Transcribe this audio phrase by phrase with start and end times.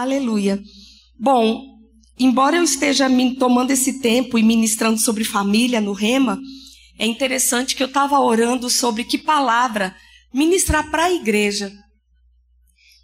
[0.00, 0.58] Aleluia.
[1.18, 1.78] Bom,
[2.18, 3.06] embora eu esteja
[3.38, 6.40] tomando esse tempo e ministrando sobre família no Rema,
[6.98, 9.94] é interessante que eu estava orando sobre que palavra
[10.32, 11.70] ministrar para a igreja.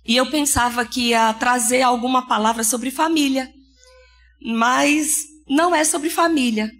[0.07, 3.53] E eu pensava que ia trazer alguma palavra sobre família.
[4.43, 6.71] Mas não é sobre família.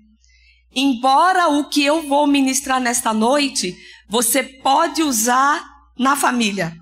[0.75, 3.77] Embora o que eu vou ministrar nesta noite,
[4.09, 5.63] você pode usar
[5.99, 6.75] na família.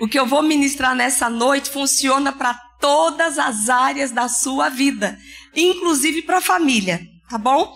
[0.00, 5.18] O que eu vou ministrar nessa noite funciona para todas as áreas da sua vida,
[5.54, 7.74] inclusive para a família, tá bom?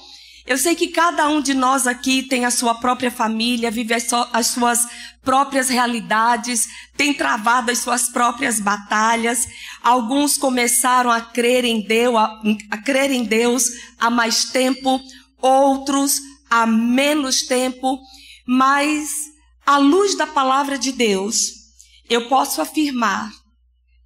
[0.48, 4.04] Eu sei que cada um de nós aqui tem a sua própria família, vive as,
[4.04, 4.88] so, as suas
[5.22, 9.46] próprias realidades, tem travado as suas próprias batalhas.
[9.82, 12.40] Alguns começaram a crer em Deus, a,
[12.70, 13.64] a crer em Deus
[13.98, 14.98] há mais tempo,
[15.36, 18.00] outros há menos tempo,
[18.46, 19.10] mas
[19.66, 21.57] à luz da palavra de Deus,
[22.08, 23.30] eu posso afirmar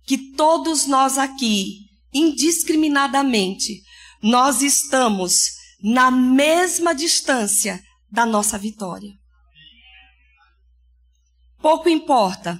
[0.04, 1.78] que todos nós aqui,
[2.12, 3.82] indiscriminadamente,
[4.22, 5.50] nós estamos
[5.82, 9.10] na mesma distância da nossa vitória.
[11.60, 12.58] Pouco importa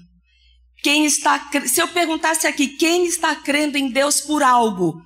[0.83, 1.51] quem está.
[1.67, 5.03] Se eu perguntasse aqui quem está crendo em Deus por algo,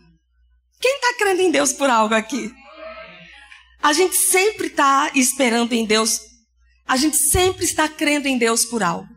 [0.81, 2.53] quem está crendo em Deus por algo aqui?
[3.83, 6.21] A gente sempre está esperando em Deus.
[6.87, 9.16] A gente sempre está crendo em Deus por algo.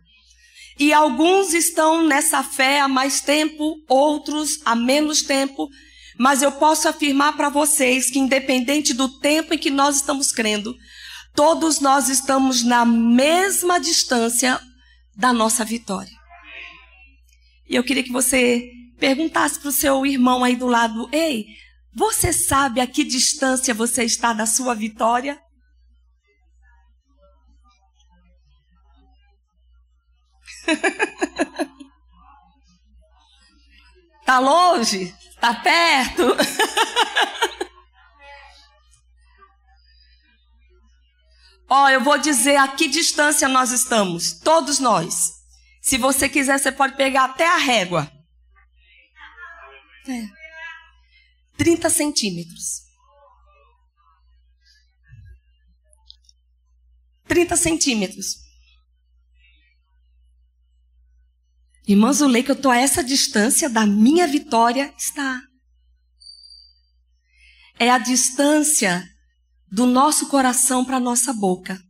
[0.79, 5.67] E alguns estão nessa fé há mais tempo, outros há menos tempo,
[6.17, 10.73] mas eu posso afirmar para vocês que, independente do tempo em que nós estamos crendo,
[11.35, 14.59] todos nós estamos na mesma distância
[15.17, 16.17] da nossa vitória.
[17.69, 21.45] E eu queria que você perguntasse para o seu irmão aí do lado: Ei,
[21.93, 25.37] você sabe a que distância você está da sua vitória?
[34.29, 35.11] Tá longe?
[35.41, 36.23] Tá perto?
[41.67, 45.33] Ó, oh, eu vou dizer a que distância nós estamos, todos nós.
[45.81, 48.11] Se você quiser, você pode pegar até a régua.
[50.07, 50.27] É.
[51.57, 52.83] 30 centímetros.
[57.27, 58.48] 30 centímetros.
[61.89, 62.11] Irmã
[62.43, 65.41] que eu estou a essa distância da minha vitória, está.
[67.79, 69.03] É a distância
[69.71, 71.81] do nosso coração para a nossa boca.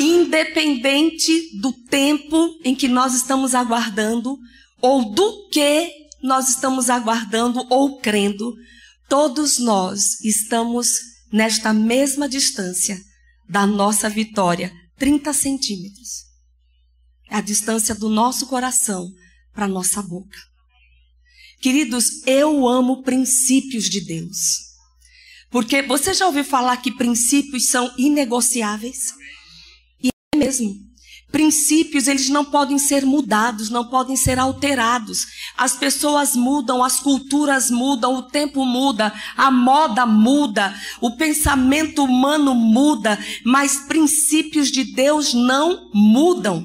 [0.00, 4.38] Independente do tempo em que nós estamos aguardando,
[4.80, 5.92] ou do que
[6.22, 8.54] nós estamos aguardando ou crendo,
[9.06, 13.00] todos nós estamos nesta mesma distância
[13.48, 16.24] da nossa vitória, 30 centímetros.
[17.30, 19.10] É a distância do nosso coração
[19.52, 20.38] para a nossa boca.
[21.60, 24.66] Queridos, eu amo princípios de Deus.
[25.50, 29.12] Porque você já ouviu falar que princípios são inegociáveis?
[30.02, 30.74] E é mesmo.
[31.30, 35.26] Princípios, eles não podem ser mudados, não podem ser alterados.
[35.56, 42.54] As pessoas mudam, as culturas mudam, o tempo muda, a moda muda, o pensamento humano
[42.54, 46.64] muda, mas princípios de Deus não mudam.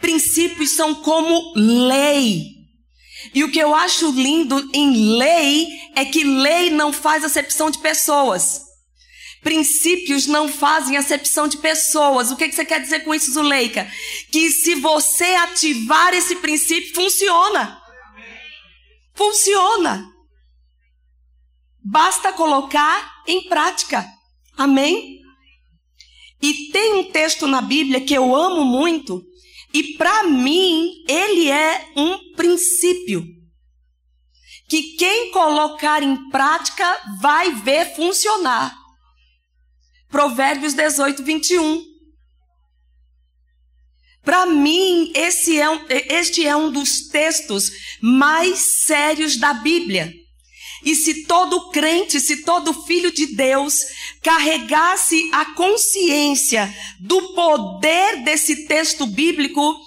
[0.00, 2.56] Princípios são como lei.
[3.32, 7.78] E o que eu acho lindo em lei é que lei não faz acepção de
[7.78, 8.65] pessoas.
[9.46, 12.32] Princípios não fazem acepção de pessoas.
[12.32, 13.88] O que, você quer dizer com isso, Zuleika?
[14.32, 17.80] Que se você ativar esse princípio, funciona.
[19.14, 20.04] Funciona.
[21.80, 24.04] Basta colocar em prática.
[24.56, 25.20] Amém?
[26.42, 29.24] E tem um texto na Bíblia que eu amo muito,
[29.72, 33.24] e para mim ele é um princípio.
[34.68, 38.85] Que quem colocar em prática vai ver funcionar.
[40.16, 41.84] Provérbios 18, 21.
[44.24, 47.70] Para mim, esse é um, este é um dos textos
[48.00, 50.10] mais sérios da Bíblia.
[50.82, 53.74] E se todo crente, se todo filho de Deus
[54.22, 59.78] carregasse a consciência do poder desse texto bíblico,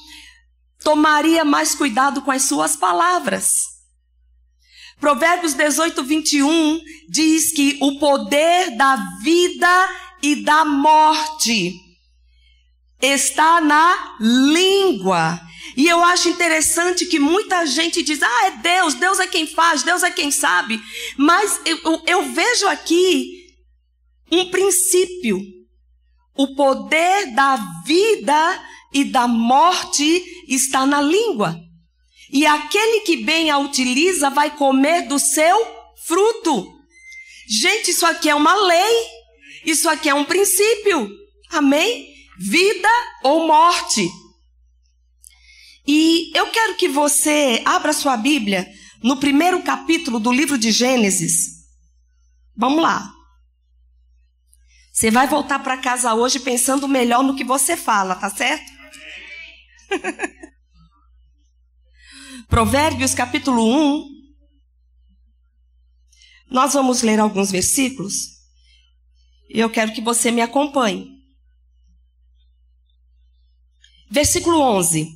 [0.83, 3.49] tomaria mais cuidado com as suas palavras.
[4.99, 11.73] Provérbios 18, 21 diz que o poder da vida e da morte
[13.01, 15.39] está na língua.
[15.75, 19.83] E eu acho interessante que muita gente diz: ah, é Deus, Deus é quem faz,
[19.83, 20.81] Deus é quem sabe.
[21.17, 23.45] Mas eu, eu vejo aqui
[24.31, 25.41] um princípio,
[26.35, 27.55] o poder da
[27.85, 31.59] vida e da morte está na língua.
[32.31, 35.57] E aquele que bem a utiliza vai comer do seu
[36.05, 36.67] fruto.
[37.47, 39.18] Gente, isso aqui é uma lei.
[39.65, 41.09] Isso aqui é um princípio.
[41.49, 42.13] Amém?
[42.37, 42.89] Vida
[43.23, 44.09] ou morte.
[45.85, 48.67] E eu quero que você abra sua Bíblia
[49.03, 51.65] no primeiro capítulo do livro de Gênesis.
[52.55, 53.11] Vamos lá.
[54.91, 58.69] Você vai voltar para casa hoje pensando melhor no que você fala, tá certo?
[62.47, 64.05] Provérbios capítulo 1.
[66.51, 68.38] Nós vamos ler alguns versículos.
[69.49, 71.19] E eu quero que você me acompanhe.
[74.09, 75.07] Versículo 11.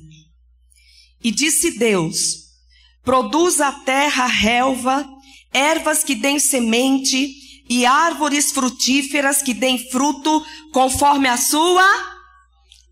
[1.22, 2.44] E disse Deus:
[3.02, 5.08] Produz a terra relva,
[5.52, 7.32] ervas que deem semente
[7.68, 11.86] e árvores frutíferas que deem fruto conforme a sua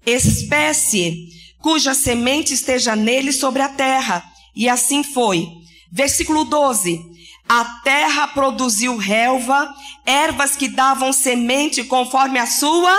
[0.06, 1.28] espécie,
[1.58, 4.24] cuja semente esteja nele sobre a terra.
[4.54, 5.46] E assim foi.
[5.90, 7.11] Versículo 12.
[7.48, 9.74] A terra produziu relva,
[10.06, 12.92] ervas que davam semente conforme a sua.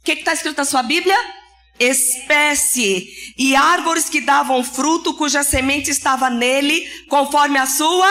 [0.00, 1.16] O que está escrito na sua Bíblia?
[1.78, 3.08] Espécie.
[3.38, 8.08] E árvores que davam fruto, cuja semente estava nele, conforme a sua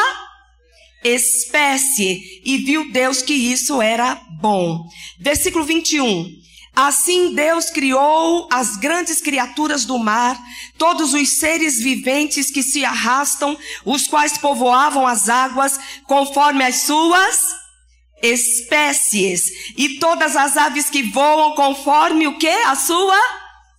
[1.04, 2.42] espécie.
[2.44, 4.84] E viu Deus que isso era bom.
[5.20, 6.49] Versículo 21.
[6.80, 10.42] Assim Deus criou as grandes criaturas do mar,
[10.78, 15.78] todos os seres viventes que se arrastam, os quais povoavam as águas,
[16.08, 17.38] conforme as suas
[18.24, 22.48] espécies, e todas as aves que voam conforme o que?
[22.48, 23.20] A sua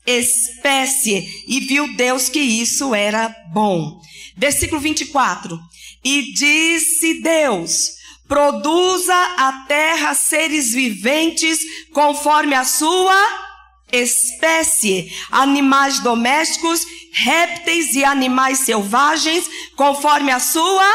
[0.06, 1.26] espécie.
[1.48, 3.98] E viu Deus que isso era bom.
[4.36, 5.58] Versículo 24.
[6.04, 7.99] E disse Deus:
[8.30, 11.58] produza a terra seres viventes
[11.92, 13.20] conforme a sua
[13.90, 20.88] espécie, animais domésticos, répteis e animais selvagens conforme a sua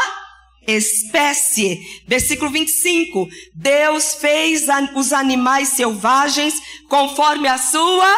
[0.66, 1.78] espécie.
[2.08, 3.28] Versículo 25.
[3.54, 6.54] Deus fez os animais selvagens
[6.88, 8.16] conforme a sua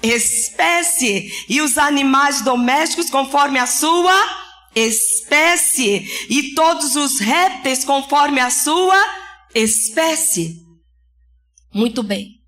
[0.00, 4.49] espécie e os animais domésticos conforme a sua espécie
[6.28, 8.96] e todos os répteis conforme a sua
[9.54, 10.64] espécie.
[11.72, 12.40] Muito bem.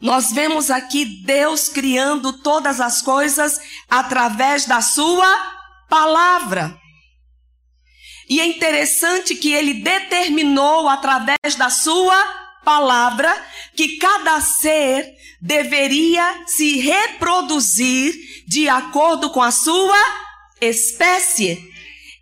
[0.00, 3.58] Nós vemos aqui Deus criando todas as coisas
[3.88, 5.26] através da sua
[5.88, 6.78] palavra.
[8.28, 12.16] E é interessante que ele determinou através da sua
[12.64, 13.30] palavra
[13.76, 18.14] que cada ser deveria se reproduzir
[18.46, 20.23] de acordo com a sua
[20.60, 21.72] espécie.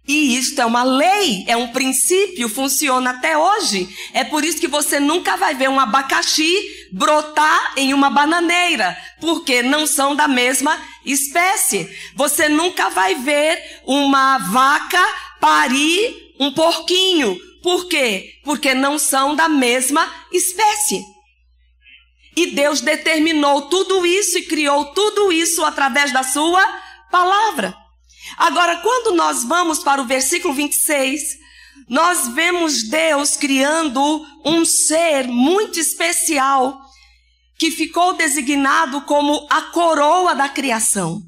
[0.07, 3.89] E isto é uma lei, é um princípio, funciona até hoje.
[4.13, 9.63] É por isso que você nunca vai ver um abacaxi brotar em uma bananeira, porque
[9.63, 11.89] não são da mesma espécie.
[12.17, 15.03] Você nunca vai ver uma vaca
[15.41, 17.39] parir um porquinho.
[17.63, 18.41] Por quê?
[18.45, 21.01] Porque não são da mesma espécie.
[22.37, 26.63] E Deus determinou tudo isso e criou tudo isso através da sua
[27.11, 27.82] palavra.
[28.37, 31.43] Agora, quando nós vamos para o versículo 26,
[31.89, 36.81] nós vemos Deus criando um ser muito especial
[37.59, 41.23] que ficou designado como a coroa da criação.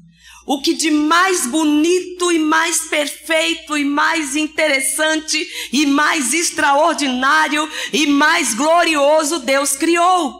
[0.47, 8.05] O que de mais bonito e mais perfeito e mais interessante e mais extraordinário e
[8.05, 10.35] mais glorioso Deus criou.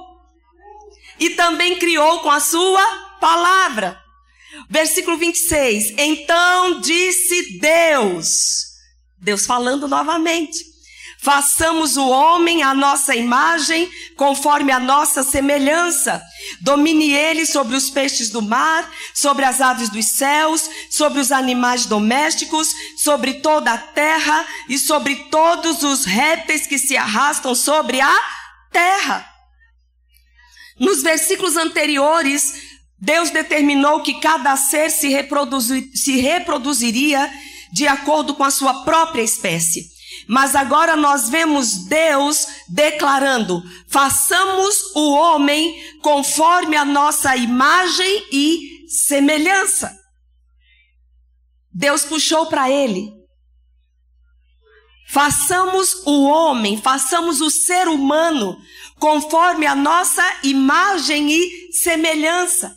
[1.19, 2.85] E também criou com a sua
[3.19, 4.04] palavra.
[4.69, 5.93] Versículo 26.
[5.97, 8.65] Então disse Deus,
[9.19, 10.75] Deus falando novamente:
[11.25, 16.21] Façamos o homem à nossa imagem, conforme a nossa semelhança.
[16.61, 21.87] Domine ele sobre os peixes do mar, sobre as aves dos céus, sobre os animais
[21.87, 28.15] domésticos, sobre toda a terra e sobre todos os répteis que se arrastam sobre a
[28.71, 29.27] terra.
[30.79, 37.31] Nos versículos anteriores, Deus determinou que cada ser se, reproduzir, se reproduziria
[37.71, 39.93] de acordo com a sua própria espécie.
[40.27, 49.95] Mas agora nós vemos Deus declarando: façamos o homem conforme a nossa imagem e semelhança.
[51.71, 53.13] Deus puxou para ele.
[55.09, 58.57] Façamos o homem, façamos o ser humano
[58.97, 62.75] conforme a nossa imagem e semelhança.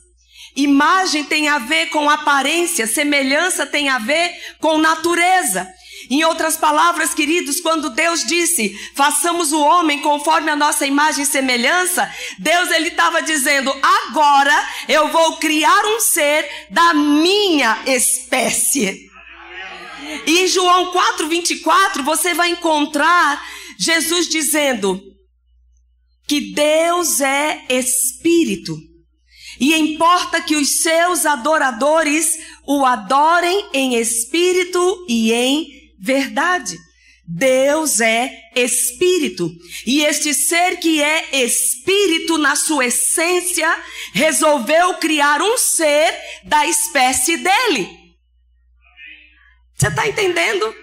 [0.59, 5.73] Imagem tem a ver com aparência, semelhança tem a ver com natureza.
[6.11, 11.27] Em outras palavras, queridos, quando Deus disse, façamos o homem conforme a nossa imagem e
[11.27, 19.09] semelhança, Deus ele estava dizendo, agora eu vou criar um ser da minha espécie.
[20.27, 23.41] E em João 4:24 você vai encontrar
[23.79, 25.01] Jesus dizendo
[26.27, 28.88] que Deus é espírito.
[29.61, 36.77] E importa que os seus adoradores o adorem em espírito e em verdade.
[37.27, 39.51] Deus é espírito.
[39.87, 43.69] E este ser que é espírito na sua essência,
[44.15, 47.89] resolveu criar um ser da espécie dele.
[49.75, 50.75] Você está entendendo?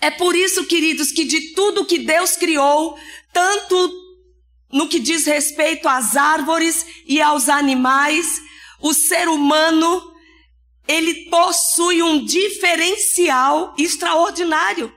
[0.00, 2.98] É por isso, queridos, que de tudo que Deus criou,
[3.32, 4.07] tanto
[4.72, 8.26] no que diz respeito às árvores e aos animais,
[8.80, 10.12] o ser humano,
[10.86, 14.92] ele possui um diferencial extraordinário.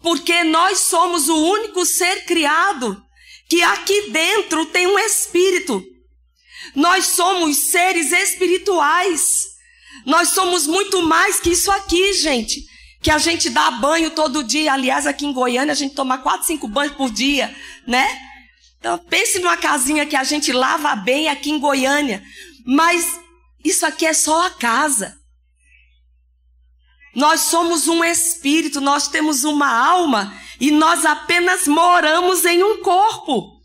[0.00, 3.02] Porque nós somos o único ser criado
[3.48, 5.84] que aqui dentro tem um espírito.
[6.74, 9.46] Nós somos seres espirituais.
[10.04, 12.64] Nós somos muito mais que isso aqui, gente.
[13.02, 14.72] Que a gente dá banho todo dia.
[14.72, 17.54] Aliás, aqui em Goiânia a gente toma quatro, cinco banhos por dia,
[17.86, 18.25] né?
[18.86, 22.22] Então, pense numa casinha que a gente lava bem aqui em Goiânia.
[22.64, 23.18] Mas
[23.64, 25.18] isso aqui é só a casa.
[27.12, 33.60] Nós somos um espírito, nós temos uma alma e nós apenas moramos em um corpo.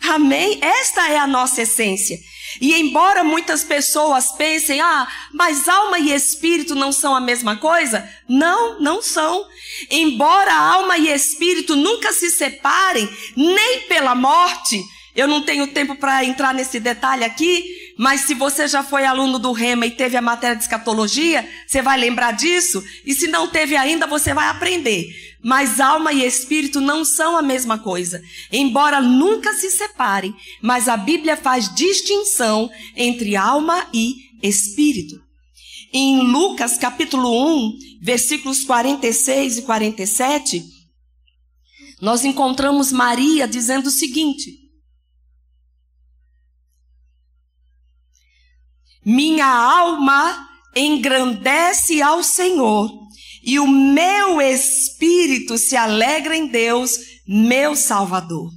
[0.00, 0.60] Amém?
[0.62, 2.16] Esta é a nossa essência.
[2.58, 8.08] E embora muitas pessoas pensem, ah, mas alma e espírito não são a mesma coisa?
[8.28, 9.46] Não, não são.
[9.90, 14.82] Embora alma e espírito nunca se separem, nem pela morte,
[15.14, 17.64] eu não tenho tempo para entrar nesse detalhe aqui,
[17.98, 21.82] mas se você já foi aluno do Rema e teve a matéria de escatologia, você
[21.82, 25.29] vai lembrar disso, e se não teve ainda, você vai aprender.
[25.42, 28.22] Mas alma e espírito não são a mesma coisa.
[28.52, 35.20] Embora nunca se separem, mas a Bíblia faz distinção entre alma e espírito.
[35.92, 40.64] Em Lucas capítulo 1, versículos 46 e 47,
[42.00, 44.58] nós encontramos Maria dizendo o seguinte:
[49.04, 53.09] Minha alma engrandece ao Senhor
[53.50, 56.92] e o meu espírito se alegra em Deus,
[57.26, 58.48] meu Salvador.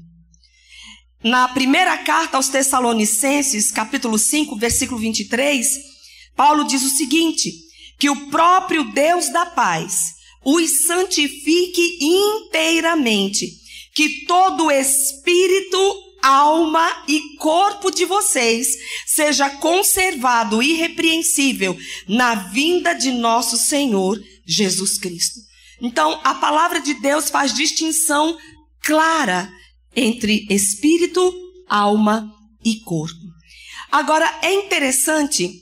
[1.23, 5.67] Na primeira carta aos Tessalonicenses, capítulo 5, versículo 23,
[6.35, 7.51] Paulo diz o seguinte:
[7.99, 10.13] que o próprio Deus da paz
[10.45, 13.47] os santifique inteiramente,
[13.95, 18.67] que todo espírito, alma e corpo de vocês
[19.07, 21.75] seja conservado irrepreensível
[22.07, 25.39] na vinda de nosso Senhor Jesus Cristo.
[25.81, 28.37] Então, a palavra de Deus faz distinção
[28.81, 29.51] clara
[29.95, 31.33] entre espírito,
[31.67, 32.31] alma
[32.63, 33.33] e corpo.
[33.91, 35.61] Agora, é interessante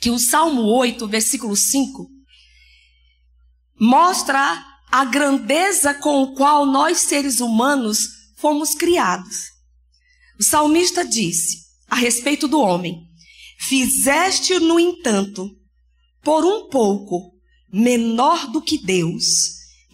[0.00, 2.08] que o Salmo 8, versículo 5,
[3.78, 8.00] mostra a grandeza com o qual nós seres humanos
[8.36, 9.50] fomos criados.
[10.38, 13.06] O salmista disse a respeito do homem:
[13.58, 15.50] Fizeste-o, no entanto,
[16.22, 17.39] por um pouco
[17.72, 19.26] menor do que Deus,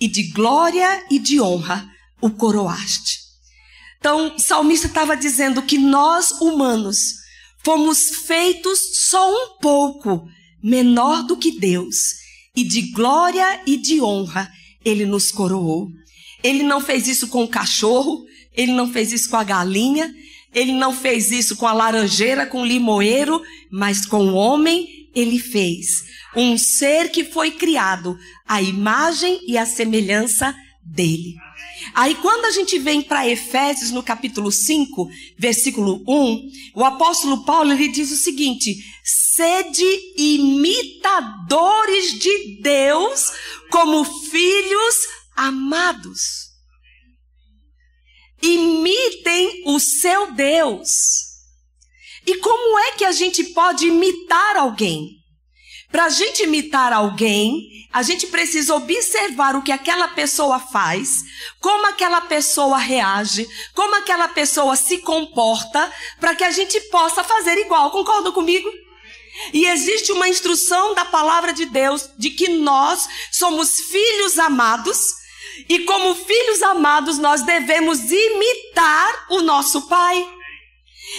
[0.00, 1.88] e de glória e de honra
[2.20, 3.20] o coroaste.
[3.98, 7.14] Então, o salmista estava dizendo que nós, humanos,
[7.64, 10.28] fomos feitos só um pouco
[10.62, 11.96] menor do que Deus,
[12.54, 14.50] e de glória e de honra
[14.84, 15.88] ele nos coroou.
[16.42, 20.14] Ele não fez isso com o cachorro, ele não fez isso com a galinha,
[20.54, 25.38] ele não fez isso com a laranjeira, com o limoeiro, mas com o homem ele
[25.38, 26.04] fez
[26.36, 31.34] um ser que foi criado à imagem e à semelhança dele.
[31.94, 37.72] Aí quando a gente vem para Efésios no capítulo 5, versículo 1, o apóstolo Paulo
[37.72, 39.84] ele diz o seguinte: sede
[40.16, 43.32] imitadores de Deus
[43.70, 44.96] como filhos
[45.34, 46.46] amados.
[48.42, 51.24] Imitem o seu Deus.
[52.26, 55.15] E como é que a gente pode imitar alguém?
[55.96, 61.22] Para a gente imitar alguém, a gente precisa observar o que aquela pessoa faz,
[61.58, 67.56] como aquela pessoa reage, como aquela pessoa se comporta, para que a gente possa fazer
[67.56, 67.90] igual.
[67.90, 68.70] Concordam comigo?
[69.54, 75.00] E existe uma instrução da palavra de Deus de que nós somos filhos amados,
[75.66, 80.28] e como filhos amados, nós devemos imitar o nosso Pai.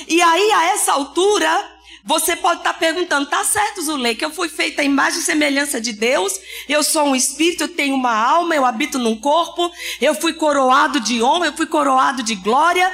[0.08, 1.77] E aí, a essa altura,
[2.08, 5.82] Você pode estar perguntando, tá certo, Zulei, que eu fui feita a imagem e semelhança
[5.82, 10.16] de Deus, eu sou um espírito, eu tenho uma alma, eu habito num corpo, eu
[10.16, 12.90] fui coroado de honra, eu fui coroado de glória.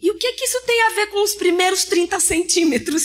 [0.00, 3.02] E o que, que isso tem a ver com os primeiros 30 centímetros?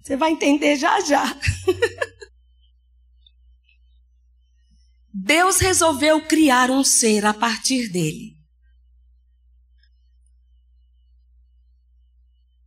[0.00, 1.24] Você vai entender já já.
[5.12, 8.31] Deus resolveu criar um ser a partir dele.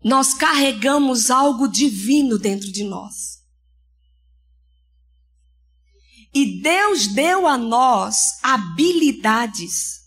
[0.06, 3.44] Nós carregamos algo divino dentro de nós.
[6.32, 10.02] E Deus deu a nós habilidades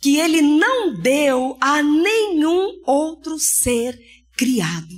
[0.00, 3.98] que Ele não deu a nenhum outro ser
[4.36, 4.94] criado.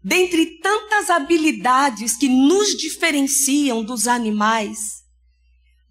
[0.00, 5.02] Dentre tantas habilidades que nos diferenciam dos animais,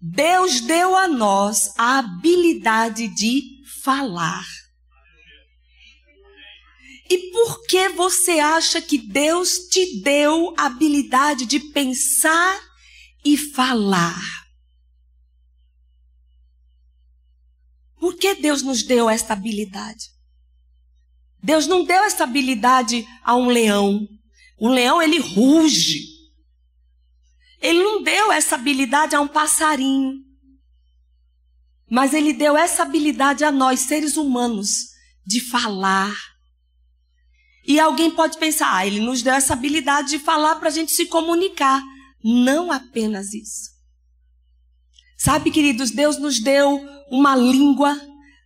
[0.00, 3.42] Deus deu a nós a habilidade de
[3.82, 4.63] falar.
[7.08, 12.60] E por que você acha que Deus te deu a habilidade de pensar
[13.24, 14.44] e falar?
[17.98, 20.10] Por que Deus nos deu esta habilidade?
[21.42, 24.08] Deus não deu essa habilidade a um leão.
[24.58, 26.06] O leão, ele ruge.
[27.60, 30.22] Ele não deu essa habilidade a um passarinho.
[31.88, 34.90] Mas ele deu essa habilidade a nós, seres humanos,
[35.26, 36.14] de falar.
[37.66, 40.92] E alguém pode pensar, ah, ele nos deu essa habilidade de falar para a gente
[40.92, 41.82] se comunicar.
[42.22, 43.70] Não apenas isso.
[45.16, 47.98] Sabe, queridos, Deus nos deu uma língua,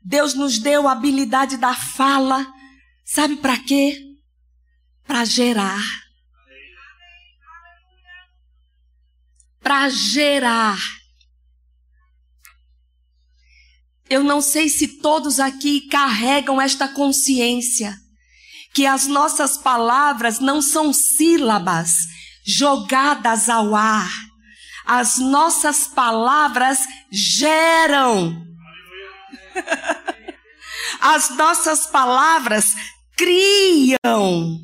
[0.04, 2.46] Deus nos deu a habilidade da fala,
[3.10, 4.18] Sabe para quê?
[5.06, 5.82] Para gerar.
[9.62, 10.78] Para gerar.
[14.10, 17.98] Eu não sei se todos aqui carregam esta consciência
[18.78, 21.97] que as nossas palavras não são sílabas
[22.47, 24.08] jogadas ao ar.
[24.87, 26.78] As nossas palavras
[27.11, 28.40] geram.
[31.00, 32.73] As nossas palavras
[33.16, 34.61] criam.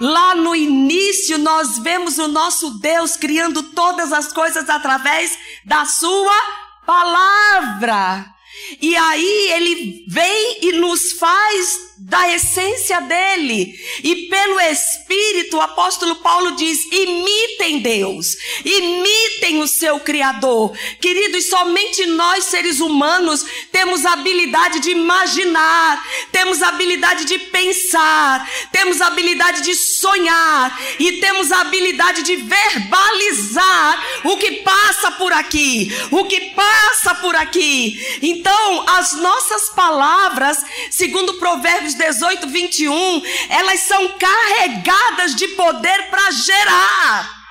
[0.00, 6.40] Lá no início, nós vemos o nosso Deus criando todas as coisas através da Sua
[6.86, 8.32] palavra.
[8.80, 13.74] E aí ele vem e nos faz da essência dele.
[14.02, 20.76] E pelo Espírito, o apóstolo Paulo diz: imitem Deus, imitem o seu Criador.
[21.00, 28.50] Queridos, somente nós, seres humanos, temos a habilidade de imaginar, temos a habilidade de pensar,
[28.72, 35.32] temos a habilidade de sonhar e temos a habilidade de verbalizar o que passa por
[35.32, 38.18] aqui, o que passa por aqui.
[38.20, 40.58] Então, as nossas palavras,
[40.90, 47.42] segundo Provérbios Provérbios 18, 21, elas são carregadas de poder para gerar.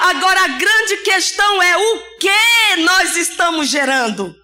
[0.00, 4.34] Agora a grande questão é o que nós estamos gerando?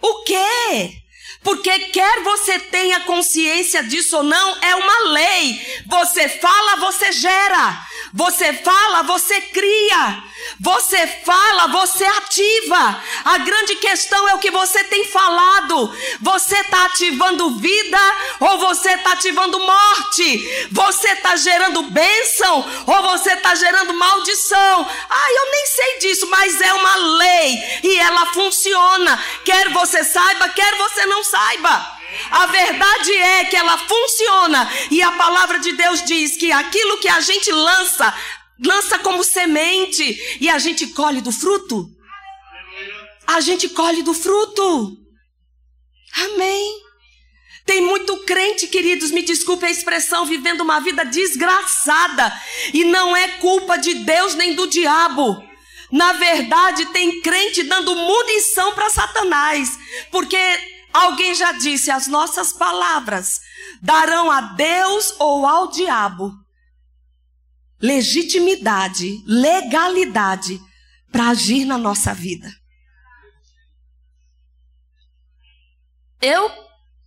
[0.00, 1.07] O que?
[1.48, 5.82] Porque quer você tenha consciência disso ou não, é uma lei.
[5.86, 7.86] Você fala, você gera.
[8.12, 10.24] Você fala, você cria.
[10.60, 13.02] Você fala, você ativa.
[13.24, 15.96] A grande questão é o que você tem falado.
[16.20, 17.98] Você está ativando vida
[18.40, 20.68] ou você está ativando morte?
[20.70, 24.90] Você está gerando bênção ou você está gerando maldição?
[25.08, 29.24] Ah, eu nem sei disso, mas é uma lei e ela funciona.
[29.44, 31.37] Quer você saiba, quer você não saiba.
[32.30, 37.08] A verdade é que ela funciona e a palavra de Deus diz que aquilo que
[37.08, 38.14] a gente lança,
[38.64, 41.88] lança como semente e a gente colhe do fruto.
[43.26, 44.96] A gente colhe do fruto.
[46.14, 46.88] Amém.
[47.66, 52.32] Tem muito crente, queridos, me desculpe a expressão, vivendo uma vida desgraçada.
[52.72, 55.46] E não é culpa de Deus nem do diabo.
[55.92, 59.78] Na verdade, tem crente dando munição para Satanás.
[60.10, 60.38] Porque
[60.92, 63.40] alguém já disse: as nossas palavras
[63.82, 66.32] darão a Deus ou ao diabo
[67.80, 70.60] legitimidade, legalidade
[71.12, 72.52] para agir na nossa vida.
[76.20, 76.50] Eu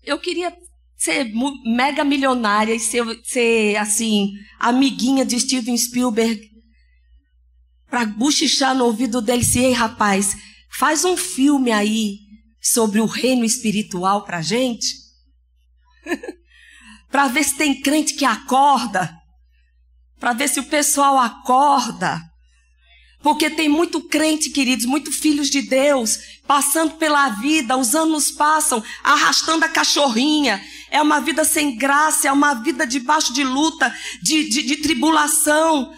[0.04, 0.56] eu queria
[0.98, 1.32] ser
[1.66, 6.50] mega milionária e ser, ser assim, amiguinha de Steven Spielberg
[7.88, 10.36] para buchichar no ouvido dele se, ei rapaz,
[10.72, 12.20] faz um filme aí
[12.62, 14.96] sobre o reino espiritual pra gente.
[17.10, 19.22] para ver se tem crente que acorda
[20.22, 22.22] para ver se o pessoal acorda.
[23.24, 28.84] Porque tem muito crente, queridos, muito filhos de Deus, passando pela vida, os anos passam,
[29.04, 30.64] arrastando a cachorrinha.
[30.92, 35.92] É uma vida sem graça, é uma vida debaixo de luta, de, de, de tribulação.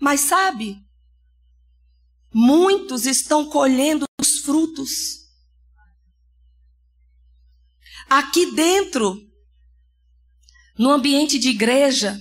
[0.00, 0.76] Mas sabe,
[2.32, 5.19] muitos estão colhendo os frutos.
[8.10, 9.24] Aqui dentro,
[10.76, 12.20] no ambiente de igreja,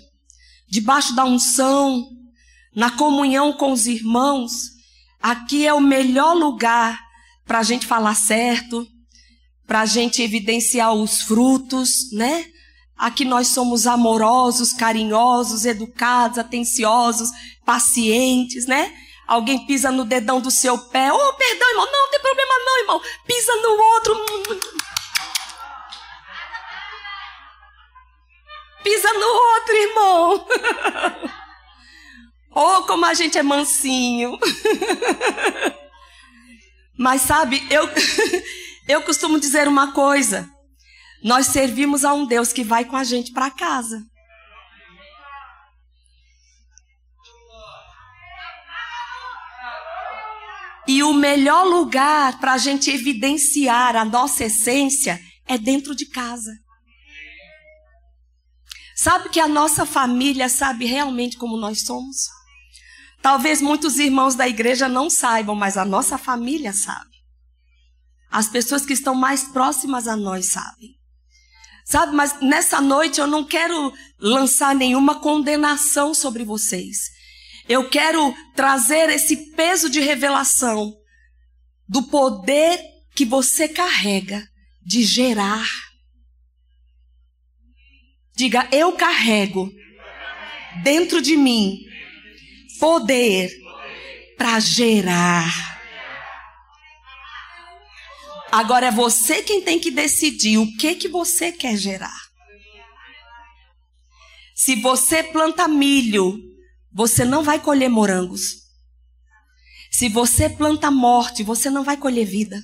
[0.68, 2.08] debaixo da unção,
[2.76, 4.70] na comunhão com os irmãos,
[5.20, 7.00] aqui é o melhor lugar
[7.44, 8.88] para a gente falar certo,
[9.66, 12.46] para a gente evidenciar os frutos, né?
[12.96, 17.32] Aqui nós somos amorosos, carinhosos, educados, atenciosos,
[17.66, 18.94] pacientes, né?
[19.26, 21.12] Alguém pisa no dedão do seu pé.
[21.12, 21.86] Oh, perdão, irmão.
[21.92, 23.02] Não, não tem problema não, irmão.
[23.26, 24.89] Pisa no outro.
[28.84, 30.48] Pisa no outro, irmão.
[32.52, 34.38] oh, como a gente é mansinho.
[36.98, 37.88] Mas sabe, eu,
[38.88, 40.50] eu costumo dizer uma coisa.
[41.24, 44.02] Nós servimos a um Deus que vai com a gente para casa.
[50.88, 56.52] E o melhor lugar para a gente evidenciar a nossa essência é dentro de casa.
[59.02, 62.28] Sabe que a nossa família sabe realmente como nós somos?
[63.22, 67.16] Talvez muitos irmãos da igreja não saibam, mas a nossa família sabe.
[68.30, 70.98] As pessoas que estão mais próximas a nós sabem.
[71.86, 76.98] Sabe, mas nessa noite eu não quero lançar nenhuma condenação sobre vocês.
[77.70, 80.94] Eu quero trazer esse peso de revelação
[81.88, 82.78] do poder
[83.16, 84.46] que você carrega
[84.86, 85.89] de gerar.
[88.40, 89.70] Diga, eu carrego
[90.82, 91.86] dentro de mim
[92.80, 93.52] poder
[94.38, 95.52] para gerar.
[98.50, 102.18] Agora é você quem tem que decidir o que que você quer gerar.
[104.56, 106.40] Se você planta milho,
[106.94, 108.70] você não vai colher morangos.
[109.92, 112.58] Se você planta morte, você não vai colher vida.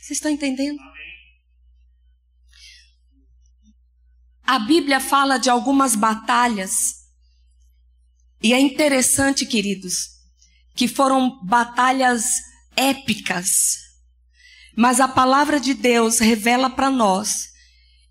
[0.00, 0.80] Vocês estão entendendo?
[4.48, 7.04] A Bíblia fala de algumas batalhas
[8.42, 10.08] e é interessante, queridos,
[10.74, 12.30] que foram batalhas
[12.74, 13.76] épicas.
[14.74, 17.50] Mas a palavra de Deus revela para nós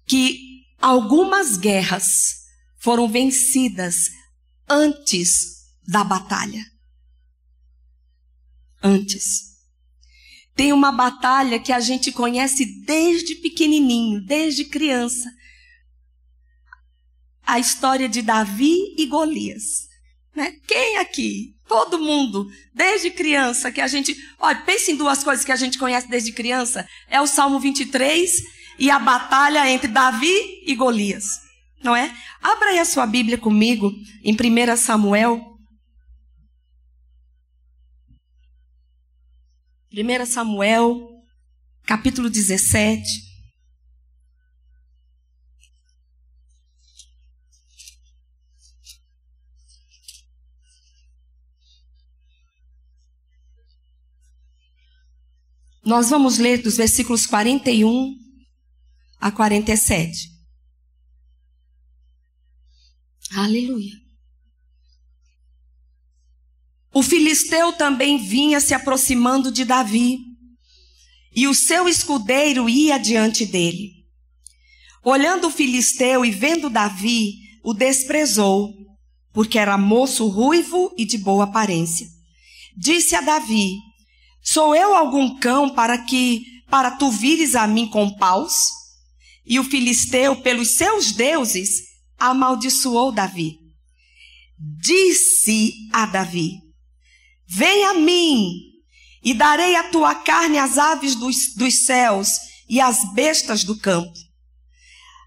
[0.05, 2.45] que algumas guerras
[2.77, 3.95] foram vencidas
[4.69, 6.63] antes da batalha.
[8.83, 9.57] Antes.
[10.55, 15.27] Tem uma batalha que a gente conhece desde pequenininho, desde criança.
[17.47, 19.87] A história de Davi e Golias.
[20.35, 20.51] Né?
[20.67, 21.55] Quem aqui?
[21.67, 24.15] Todo mundo, desde criança, que a gente.
[24.37, 28.31] Olha, pense em duas coisas que a gente conhece desde criança: é o Salmo 23
[28.77, 31.25] e a batalha entre Davi e Golias.
[31.83, 32.15] Não é?
[32.41, 33.91] Abra aí a sua Bíblia comigo,
[34.23, 35.57] em 1 Samuel.
[39.91, 41.09] 1 Samuel,
[41.85, 43.26] capítulo 17.
[55.87, 58.13] Nós vamos ler dos versículos 41
[59.21, 60.29] a 47.
[63.33, 63.93] Aleluia.
[66.93, 70.17] O filisteu também vinha se aproximando de Davi,
[71.33, 73.93] e o seu escudeiro ia diante dele.
[75.01, 77.31] Olhando o filisteu e vendo Davi,
[77.63, 78.73] o desprezou,
[79.31, 82.05] porque era moço ruivo e de boa aparência.
[82.75, 83.86] Disse a Davi:
[84.49, 88.53] Sou eu algum cão para que para tu vires a mim com paus?
[89.45, 91.81] E o filisteu, pelos seus deuses,
[92.17, 93.57] amaldiçoou Davi.
[94.57, 96.61] Disse a Davi:
[97.45, 98.53] Vem a mim,
[99.21, 102.29] e darei a tua carne às aves dos, dos céus
[102.69, 104.13] e às bestas do campo.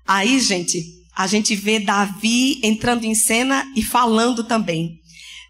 [0.07, 0.83] Aí, gente,
[1.15, 4.99] a gente vê Davi entrando em cena e falando também.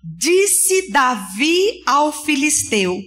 [0.02, 3.00] Disse Davi ao filisteu: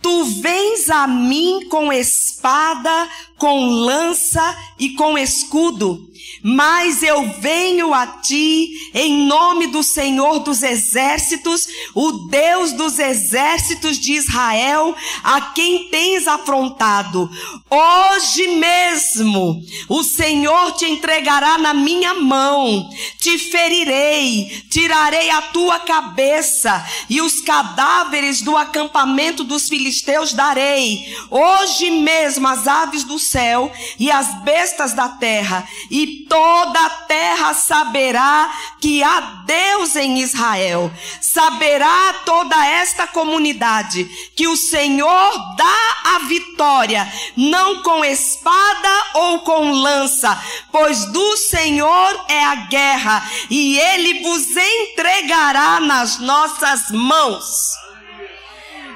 [0.00, 6.07] Tu vens a mim com espada, com lança e com escudo,
[6.42, 13.98] mas eu venho a ti em nome do Senhor dos exércitos, o Deus dos exércitos
[13.98, 17.30] de Israel, a quem tens afrontado.
[17.70, 26.84] Hoje mesmo o Senhor te entregará na minha mão, te ferirei, tirarei a tua cabeça
[27.08, 31.04] e os cadáveres do acampamento dos filisteus darei.
[31.30, 37.54] Hoje mesmo as aves do céu e as bestas da terra e toda a terra
[37.54, 40.90] saberá que há Deus em Israel.
[41.20, 49.72] Saberá toda esta comunidade que o Senhor dá a vitória, não com espada ou com
[49.72, 50.40] lança,
[50.70, 57.87] pois do Senhor é a guerra e ele vos entregará nas nossas mãos.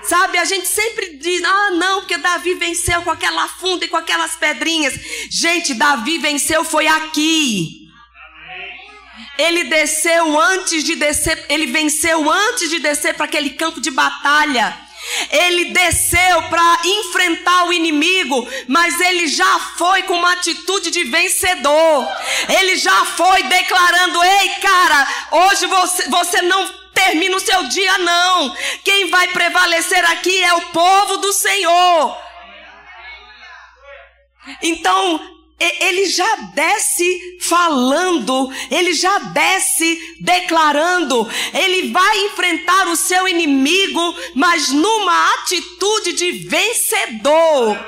[0.03, 3.97] Sabe, a gente sempre diz, ah, não, porque Davi venceu com aquela funda e com
[3.97, 4.95] aquelas pedrinhas.
[5.31, 7.83] Gente, Davi venceu foi aqui.
[9.39, 14.77] Ele desceu antes de descer, ele venceu antes de descer para aquele campo de batalha.
[15.31, 22.09] Ele desceu para enfrentar o inimigo, mas ele já foi com uma atitude de vencedor.
[22.61, 28.57] Ele já foi declarando: Ei, cara, hoje você, você não termina o seu dia, não.
[28.85, 32.17] Quem vai prevalecer aqui é o povo do Senhor.
[34.63, 35.21] Então,
[35.81, 44.71] ele já desce falando, ele já desce declarando, ele vai enfrentar o seu inimigo, mas
[44.71, 47.79] numa atitude de vencedor.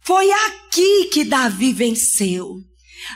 [0.00, 2.56] Foi aqui que Davi venceu.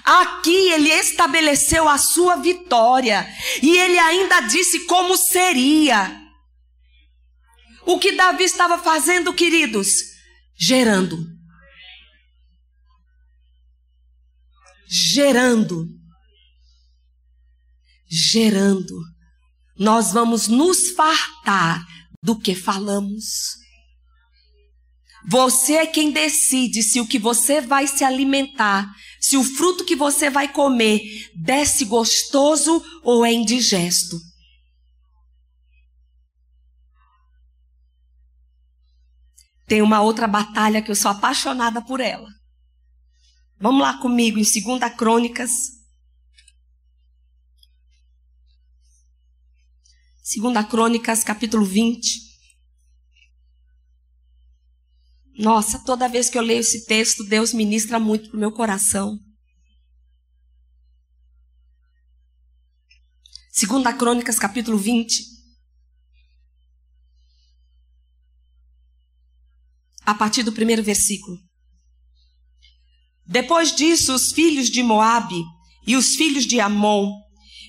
[0.05, 3.27] Aqui ele estabeleceu a sua vitória
[3.63, 6.21] e ele ainda disse como seria.
[7.87, 9.89] O que Davi estava fazendo, queridos?
[10.55, 11.27] Gerando.
[14.87, 15.87] Gerando.
[18.07, 18.95] Gerando.
[19.79, 21.85] Nós vamos nos fartar
[22.23, 23.57] do que falamos.
[25.31, 29.97] Você é quem decide se o que você vai se alimentar se o fruto que
[29.97, 34.21] você vai comer desce gostoso ou é indigesto.
[39.67, 42.29] Tem uma outra batalha que eu sou apaixonada por ela.
[43.61, 45.51] Vamos lá comigo em 2 Crônicas.
[50.37, 52.28] 2 Crônicas, capítulo 20.
[55.39, 59.17] Nossa, toda vez que eu leio esse texto, Deus ministra muito para o meu coração.
[63.53, 65.23] Segunda Crônicas, capítulo 20.
[70.05, 71.39] A partir do primeiro versículo.
[73.25, 75.41] Depois disso, os filhos de Moabe
[75.87, 77.13] e os filhos de Amon,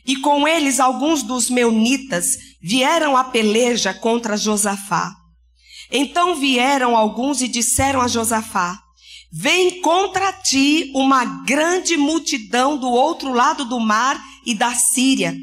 [0.08, 5.14] e com eles alguns dos meunitas, vieram à peleja contra Josafá.
[5.92, 8.78] Então vieram alguns e disseram a Josafá:
[9.32, 15.36] Vem contra ti uma grande multidão do outro lado do mar e da Síria.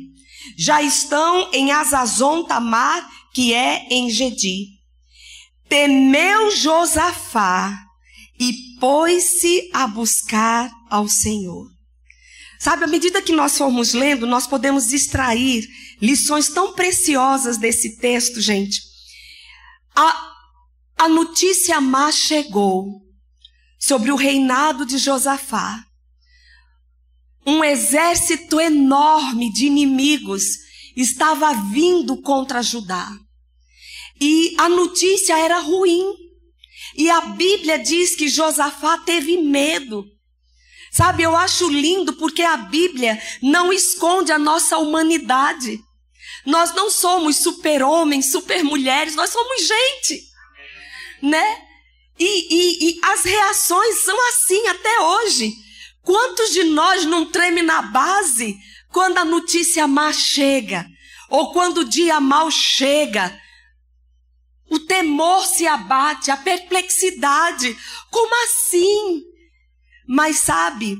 [0.56, 4.76] Já estão em Azazon Tamar, que é em Gedi.
[5.68, 7.76] Temeu Josafá
[8.38, 11.66] e pôs-se a buscar ao Senhor.
[12.58, 15.66] Sabe, à medida que nós formos lendo, nós podemos extrair
[16.00, 18.80] lições tão preciosas desse texto, gente.
[19.94, 20.35] A,
[20.98, 23.02] a notícia má chegou
[23.78, 25.84] sobre o reinado de Josafá.
[27.46, 30.44] Um exército enorme de inimigos
[30.96, 33.08] estava vindo contra Judá.
[34.20, 36.14] E a notícia era ruim.
[36.96, 40.04] E a Bíblia diz que Josafá teve medo.
[40.90, 45.78] Sabe, eu acho lindo porque a Bíblia não esconde a nossa humanidade.
[46.46, 50.35] Nós não somos super-homens, super-mulheres, nós somos gente
[51.22, 51.62] né?
[52.18, 55.52] E, e, e as reações são assim até hoje.
[56.02, 58.56] Quantos de nós não treme na base
[58.92, 60.86] quando a notícia má chega?
[61.28, 63.38] Ou quando o dia mal chega?
[64.70, 67.76] O temor se abate, a perplexidade.
[68.10, 69.24] Como assim?
[70.08, 70.96] Mas sabe,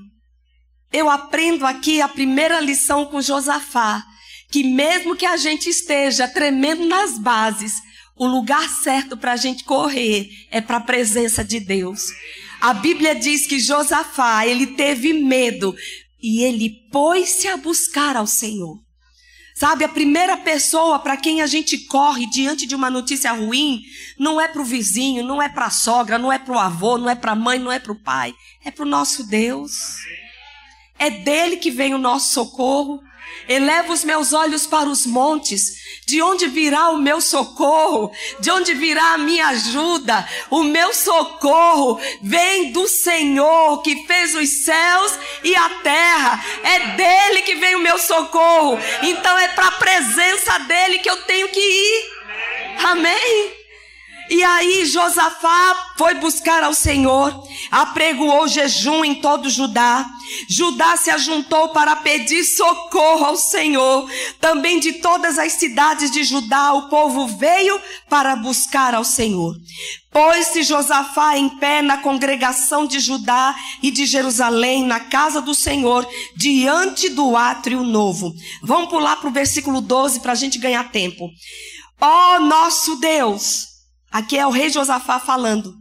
[0.93, 4.05] eu aprendo aqui a primeira lição com Josafá,
[4.51, 7.75] que mesmo que a gente esteja tremendo nas bases,
[8.17, 12.09] o lugar certo para a gente correr é para a presença de Deus.
[12.61, 15.75] A Bíblia diz que Josafá, ele teve medo
[16.21, 18.79] e ele pôs-se a buscar ao Senhor.
[19.55, 23.81] Sabe, a primeira pessoa para quem a gente corre diante de uma notícia ruim
[24.19, 26.99] não é para o vizinho, não é para a sogra, não é para o avô,
[26.99, 29.73] não é para a mãe, não é para o pai, é para o nosso Deus.
[30.99, 33.01] É dele que vem o nosso socorro.
[33.49, 38.11] Eleva os meus olhos para os montes, de onde virá o meu socorro?
[38.41, 40.29] De onde virá a minha ajuda?
[40.51, 46.45] O meu socorro vem do Senhor que fez os céus e a terra.
[46.63, 48.79] É dele que vem o meu socorro.
[49.03, 52.17] Então é para a presença dele que eu tenho que ir.
[52.85, 53.66] Amém?
[54.29, 57.33] E aí Josafá foi buscar ao Senhor,
[57.71, 60.05] apregoou jejum em todo Judá.
[60.51, 64.11] Judá se ajuntou para pedir socorro ao Senhor.
[64.41, 69.55] Também de todas as cidades de Judá o povo veio para buscar ao Senhor.
[70.11, 76.09] Pôs-se Josafá em pé na congregação de Judá e de Jerusalém, na casa do Senhor,
[76.37, 78.35] diante do átrio novo.
[78.63, 81.31] Vamos pular para o versículo 12 para a gente ganhar tempo.
[82.01, 83.76] Ó oh, nosso Deus!
[84.17, 85.77] Aqui é o rei Josafá falando.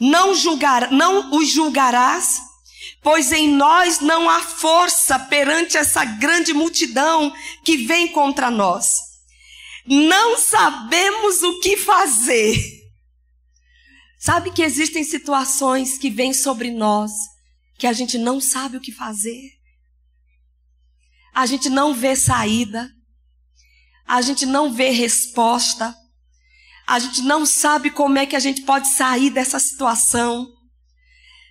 [0.00, 2.40] Não julgar, não os julgarás,
[3.04, 7.32] pois em nós não há força perante essa grande multidão
[7.64, 8.90] que vem contra nós.
[9.86, 12.60] Não sabemos o que fazer.
[14.18, 17.12] Sabe que existem situações que vêm sobre nós
[17.78, 19.52] que a gente não sabe o que fazer.
[21.32, 22.92] A gente não vê saída.
[24.04, 25.96] A gente não vê resposta.
[26.88, 30.48] A gente não sabe como é que a gente pode sair dessa situação.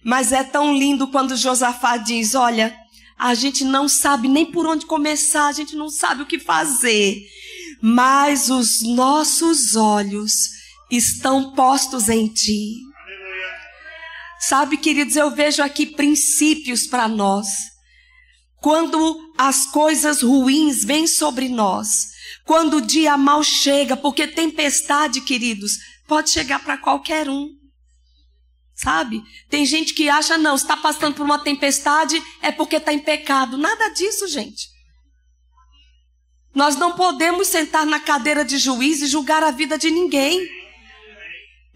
[0.04, 2.76] Mas é tão lindo quando Josafá diz: Olha,
[3.16, 7.22] a gente não sabe nem por onde começar, a gente não sabe o que fazer.
[7.80, 10.32] Mas os nossos olhos
[10.90, 12.74] estão postos em ti.
[14.40, 17.48] Sabe, queridos, eu vejo aqui princípios para nós.
[18.60, 22.17] Quando as coisas ruins vêm sobre nós,
[22.48, 25.74] quando o dia mal chega, porque tempestade, queridos,
[26.08, 27.50] pode chegar para qualquer um.
[28.74, 29.22] Sabe?
[29.50, 33.58] Tem gente que acha, não, está passando por uma tempestade é porque está em pecado.
[33.58, 34.70] Nada disso, gente.
[36.56, 40.48] Nós não podemos sentar na cadeira de juiz e julgar a vida de ninguém.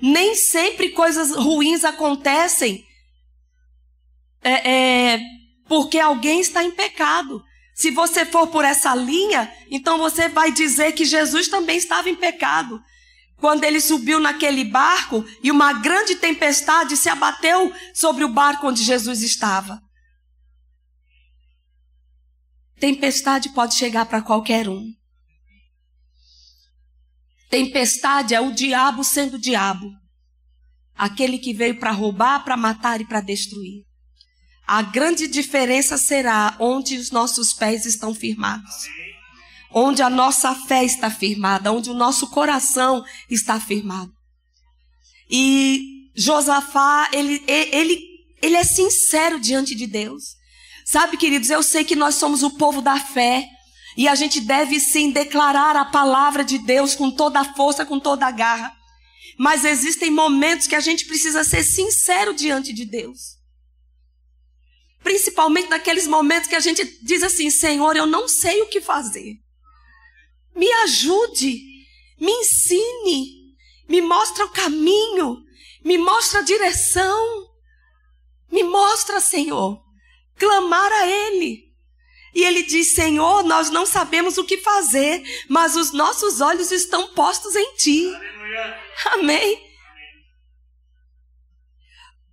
[0.02, 2.86] Nem sempre coisas ruins acontecem
[4.42, 5.20] é, é,
[5.68, 7.44] porque alguém está em pecado.
[7.82, 12.16] Se você for por essa linha, então você vai dizer que Jesus também estava em
[12.16, 12.80] pecado.
[13.38, 18.84] Quando ele subiu naquele barco e uma grande tempestade se abateu sobre o barco onde
[18.84, 19.82] Jesus estava.
[22.80, 24.86] Tempestade pode chegar para qualquer um.
[27.50, 29.88] Tempestade é o diabo sendo diabo.
[30.94, 33.91] Aquele que veio para roubar, para matar e para destruir.
[34.74, 38.88] A grande diferença será onde os nossos pés estão firmados.
[39.70, 44.14] Onde a nossa fé está firmada, onde o nosso coração está firmado.
[45.30, 48.02] E Josafá, ele, ele,
[48.42, 50.24] ele é sincero diante de Deus.
[50.86, 53.46] Sabe, queridos, eu sei que nós somos o povo da fé.
[53.98, 58.00] E a gente deve sim declarar a palavra de Deus com toda a força, com
[58.00, 58.74] toda a garra.
[59.38, 63.41] Mas existem momentos que a gente precisa ser sincero diante de Deus.
[65.04, 69.40] Principalmente naqueles momentos que a gente diz assim: Senhor, eu não sei o que fazer.
[70.56, 71.60] Me ajude,
[72.20, 73.56] me ensine,
[73.88, 75.44] me mostra o caminho,
[75.84, 77.50] me mostra a direção.
[78.52, 79.82] Me mostra, Senhor.
[80.38, 81.72] Clamar a Ele.
[82.34, 87.14] E ele diz: Senhor, nós não sabemos o que fazer, mas os nossos olhos estão
[87.14, 88.14] postos em Ti.
[88.14, 88.80] Aleluia.
[89.14, 89.72] Amém.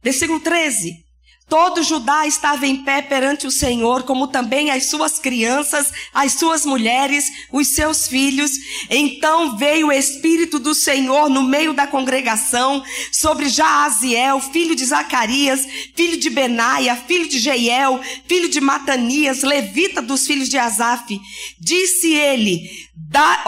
[0.02, 1.07] Versículo 13.
[1.48, 6.66] Todo Judá estava em pé perante o Senhor, como também as suas crianças, as suas
[6.66, 8.50] mulheres, os seus filhos.
[8.90, 15.66] Então veio o Espírito do Senhor no meio da congregação sobre Jaaziel, filho de Zacarias,
[15.96, 21.18] filho de Benaia, filho de Jeiel, filho de Matanias, levita dos filhos de Asaf.
[21.58, 22.87] Disse ele,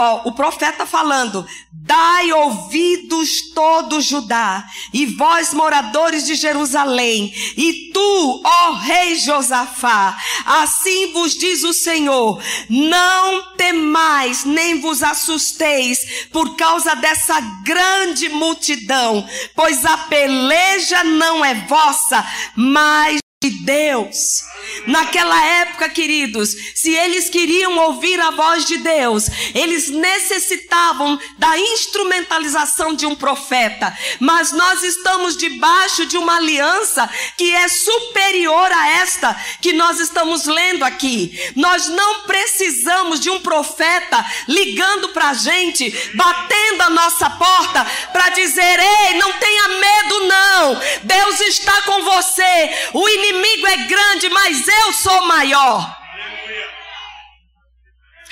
[0.03, 8.43] Ó, o profeta falando: Dai ouvidos todo Judá, e vós moradores de Jerusalém, e tu,
[8.45, 16.95] ó rei Josafá, assim vos diz o Senhor: Não temais, nem vos assusteis por causa
[16.97, 22.25] dessa grande multidão, pois a peleja não é vossa,
[22.57, 24.45] mas de Deus.
[24.87, 32.95] Naquela época, queridos, se eles queriam ouvir a voz de Deus, eles necessitavam da instrumentalização
[32.95, 33.97] de um profeta.
[34.19, 40.45] Mas nós estamos debaixo de uma aliança que é superior a esta que nós estamos
[40.45, 41.33] lendo aqui.
[41.57, 48.29] Nós não precisamos de um profeta ligando para a gente, batendo a nossa porta para
[48.29, 50.81] dizer: ei, não tenha medo, não.
[51.05, 52.71] Deus está com você.
[52.93, 55.99] O inimigo é grande, mas eu sou maior.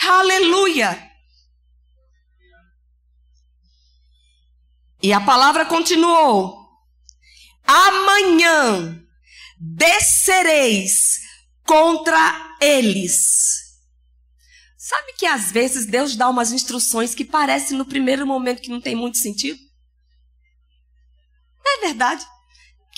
[0.06, 1.10] Aleluia.
[5.02, 6.68] E a palavra continuou:
[7.64, 9.04] Amanhã
[9.58, 11.20] descereis
[11.64, 13.68] contra eles.
[14.76, 18.80] Sabe que às vezes Deus dá umas instruções que parecem no primeiro momento que não
[18.80, 19.60] tem muito sentido?
[21.66, 22.24] É verdade.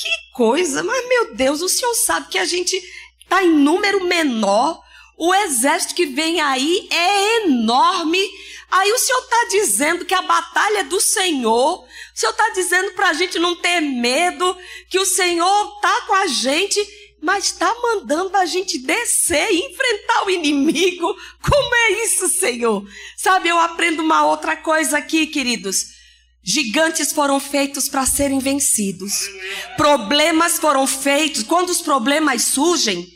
[0.00, 2.74] Que coisa, mas meu Deus, o Senhor sabe que a gente
[3.20, 4.82] está em número menor,
[5.14, 8.26] o exército que vem aí é enorme.
[8.70, 11.84] Aí o Senhor está dizendo que a batalha é do Senhor.
[11.84, 14.56] O Senhor está dizendo para a gente não ter medo,
[14.88, 16.80] que o Senhor está com a gente,
[17.20, 21.14] mas está mandando a gente descer e enfrentar o inimigo.
[21.42, 22.82] Como é isso, Senhor?
[23.18, 25.99] Sabe, eu aprendo uma outra coisa aqui, queridos.
[26.42, 29.28] Gigantes foram feitos para serem vencidos.
[29.76, 31.42] Problemas foram feitos.
[31.42, 33.06] Quando os problemas surgem,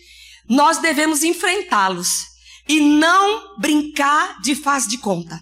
[0.49, 2.09] nós devemos enfrentá-los
[2.69, 5.41] e não brincar de faz de conta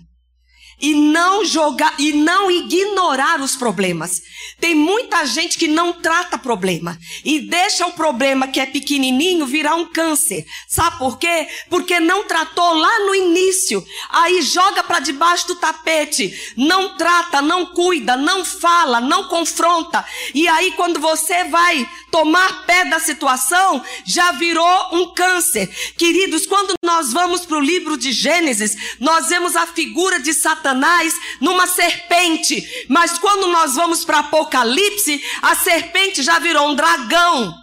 [0.82, 4.20] e não jogar e não ignorar os problemas.
[4.58, 9.76] Tem muita gente que não trata problema e deixa o problema que é pequenininho virar
[9.76, 10.44] um câncer.
[10.66, 11.46] Sabe por quê?
[11.70, 13.84] Porque não tratou lá no início.
[14.10, 20.04] Aí joga para debaixo do tapete, não trata, não cuida, não fala, não confronta.
[20.34, 25.68] E aí quando você vai tomar pé da situação, já virou um câncer.
[25.96, 30.71] Queridos, quando nós vamos para o livro de Gênesis, nós vemos a figura de Satanás
[30.72, 32.86] Satanás numa serpente.
[32.88, 37.54] Mas quando nós vamos para Apocalipse, a serpente já virou um dragão.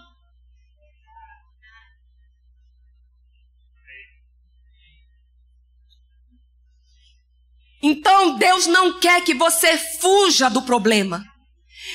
[7.82, 11.26] Então Deus não quer que você fuja do problema.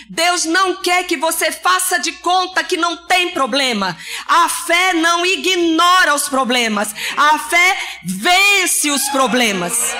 [0.08, 3.96] Deus não quer que você faça de conta que não tem problema.
[4.26, 6.92] A fé não ignora os problemas.
[7.16, 9.94] A fé vence os problemas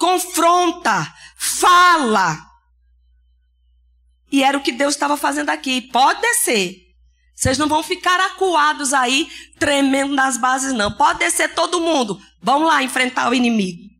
[0.00, 2.38] confronta, fala.
[4.32, 5.82] E era o que Deus estava fazendo aqui.
[5.82, 6.88] Pode descer.
[7.34, 9.28] Vocês não vão ficar acuados aí,
[9.58, 10.90] tremendo nas bases, não.
[10.92, 12.18] Pode descer todo mundo.
[12.40, 13.90] Vamos lá enfrentar o inimigo.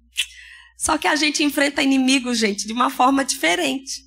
[0.78, 4.02] Só que a gente enfrenta inimigo, gente, de uma forma diferente.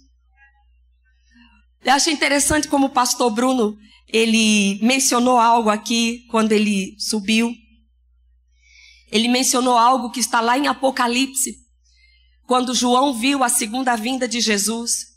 [1.84, 3.78] Eu acho interessante como o pastor Bruno,
[4.08, 7.54] ele mencionou algo aqui quando ele subiu.
[9.12, 11.63] Ele mencionou algo que está lá em Apocalipse
[12.54, 15.08] quando João viu a segunda vinda de Jesus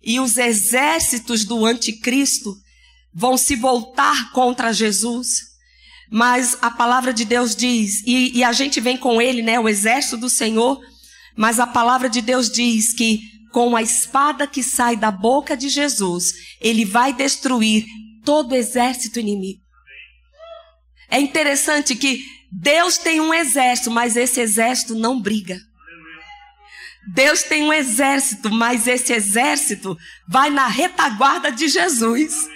[0.00, 2.54] e os exércitos do anticristo
[3.12, 5.26] vão se voltar contra Jesus.
[6.08, 9.68] Mas a palavra de Deus diz, e, e, a gente vem com ele, né, o
[9.68, 10.80] exército do Senhor,
[11.36, 13.20] mas a palavra de Deus diz que
[13.52, 17.84] com a espada que sai da boca de Jesus, ele vai destruir
[18.24, 19.60] todo exército inimigo.
[21.10, 25.65] É interessante que Deus tem um exército, mas esse exército não briga.
[27.14, 29.96] Deus tem um exército, mas esse exército
[30.28, 32.48] vai na retaguarda de Jesus.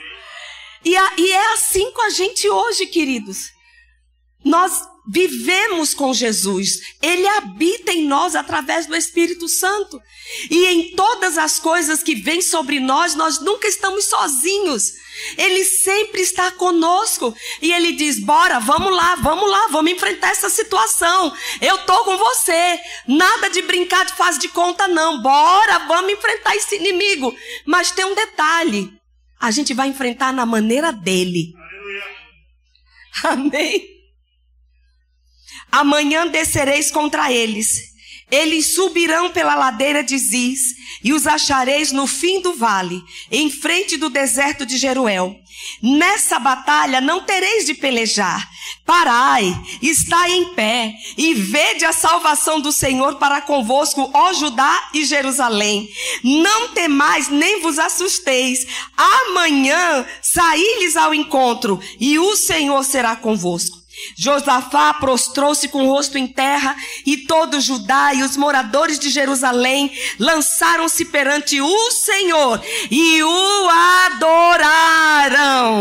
[0.84, 3.52] E, a, e é assim com a gente hoje, queridos.
[4.44, 4.82] Nós
[5.12, 10.00] vivemos com Jesus, Ele habita em nós através do Espírito Santo.
[10.48, 14.92] E em todas as coisas que vêm sobre nós, nós nunca estamos sozinhos.
[15.36, 17.34] Ele sempre está conosco.
[17.60, 21.34] E ele diz: Bora, vamos lá, vamos lá, vamos enfrentar essa situação.
[21.60, 22.78] Eu estou com você.
[23.08, 25.20] Nada de brincar de faz de conta, não.
[25.20, 27.34] Bora, vamos enfrentar esse inimigo.
[27.66, 28.92] Mas tem um detalhe:
[29.40, 31.52] a gente vai enfrentar na maneira dele.
[33.24, 33.99] Amém?
[35.70, 37.90] Amanhã descereis contra eles
[38.30, 40.60] eles subirão pela ladeira de Ziz
[41.02, 45.36] e os achareis no fim do vale, em frente do deserto de Jeruel.
[45.82, 48.48] Nessa batalha não tereis de pelejar.
[48.86, 55.04] Parai, estai em pé e vede a salvação do Senhor para convosco, ó Judá e
[55.04, 55.88] Jerusalém.
[56.22, 58.66] Não temais nem vos assusteis.
[58.96, 63.79] Amanhã saí-lhes ao encontro e o Senhor será convosco.
[64.16, 66.74] Josafá prostrou-se com o rosto em terra,
[67.06, 73.68] e todo Judá e os moradores de Jerusalém lançaram-se perante o Senhor e o
[74.06, 75.80] adoraram.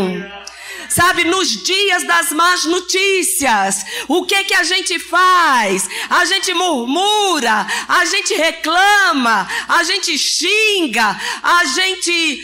[0.90, 5.88] Sabe, nos dias das más notícias, o que que a gente faz?
[6.10, 12.42] A gente murmura, a gente reclama, a gente xinga, a gente,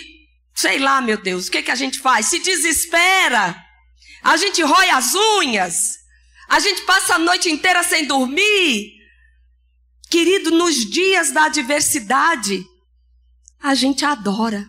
[0.53, 2.27] sei lá, meu Deus, o que que a gente faz?
[2.27, 3.64] Se desespera.
[4.25, 5.99] A gente rói as unhas.
[6.49, 8.91] A gente passa a noite inteira sem dormir.
[10.09, 12.65] Querido, nos dias da adversidade,
[13.61, 14.67] a gente adora.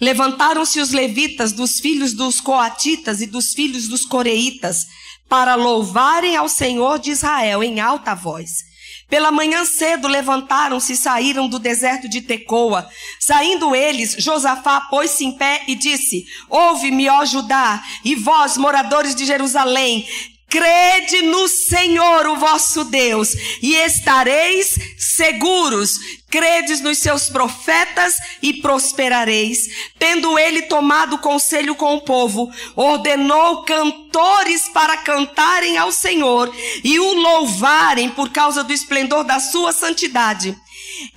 [0.00, 4.86] Levantaram-se os levitas dos filhos dos coatitas e dos filhos dos coreitas
[5.28, 8.65] para louvarem ao Senhor de Israel em alta voz.
[9.08, 12.88] Pela manhã cedo levantaram-se e saíram do deserto de Tecoa.
[13.20, 19.24] Saindo eles, Josafá pôs-se em pé e disse: Ouve-me, ó Judá, e vós, moradores de
[19.24, 20.06] Jerusalém,
[20.48, 25.98] Crede no Senhor, o vosso Deus, e estareis seguros.
[26.30, 29.66] Credes nos seus profetas e prosperareis.
[29.98, 37.12] Tendo ele tomado conselho com o povo, ordenou cantores para cantarem ao Senhor e o
[37.14, 40.56] louvarem por causa do esplendor da sua santidade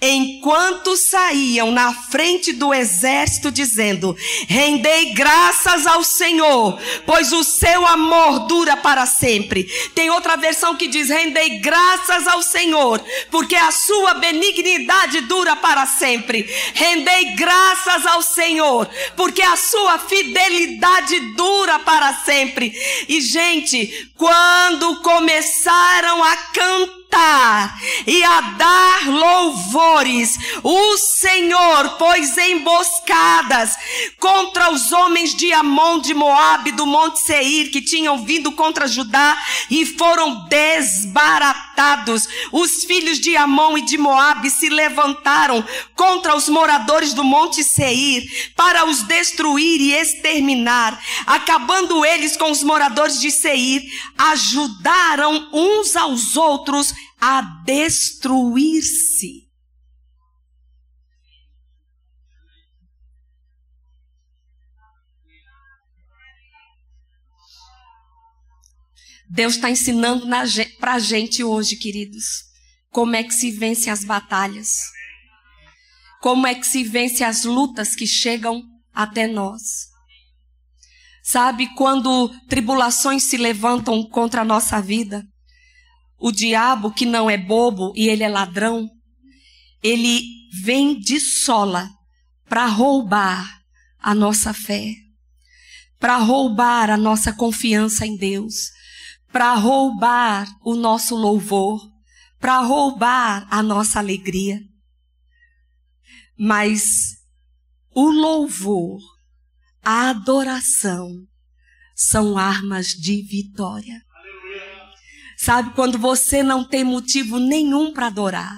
[0.02, 4.16] enquanto saíam na frente do exército, dizendo:
[4.48, 9.64] Rendei graças ao Senhor, pois o seu amor dura para sempre.
[9.96, 15.86] Tem outra versão que diz: Rendei graças ao Senhor, porque a sua benignidade dura para
[15.86, 16.48] sempre.
[16.74, 22.74] Rendei graças ao Senhor, porque a sua fidelidade dura para sempre.
[23.08, 27.00] E, gente, quando começaram a cantar,
[28.06, 29.08] e a dar
[30.64, 33.76] O Senhor pôs emboscadas
[34.18, 39.38] contra os homens de Amon, de Moabe, do Monte Seir, que tinham vindo contra Judá
[39.70, 42.30] e foram desbaratados.
[42.54, 48.24] Os filhos de Amon e de Moabe se levantaram contra os moradores do Monte Seir
[48.56, 53.84] para os destruir e exterminar, acabando eles com os moradores de Seir,
[54.18, 59.49] ajudaram uns aos outros a destruir-se.
[69.30, 70.26] Deus está ensinando
[70.80, 72.26] para a gente hoje, queridos,
[72.90, 74.70] como é que se vence as batalhas,
[76.20, 79.88] como é que se vence as lutas que chegam até nós.
[81.24, 85.24] Sabe, quando tribulações se levantam contra a nossa vida,
[86.18, 88.90] o diabo, que não é bobo e ele é ladrão,
[89.84, 90.24] ele
[90.64, 91.88] vem de sola
[92.48, 93.62] para roubar
[94.00, 94.92] a nossa fé,
[96.00, 98.79] para roubar a nossa confiança em Deus,
[99.32, 101.80] para roubar o nosso louvor,
[102.40, 104.60] para roubar a nossa alegria.
[106.38, 107.18] Mas
[107.94, 109.00] o louvor,
[109.84, 111.28] a adoração,
[111.96, 114.02] são armas de vitória.
[115.38, 118.58] Sabe, quando você não tem motivo nenhum para adorar,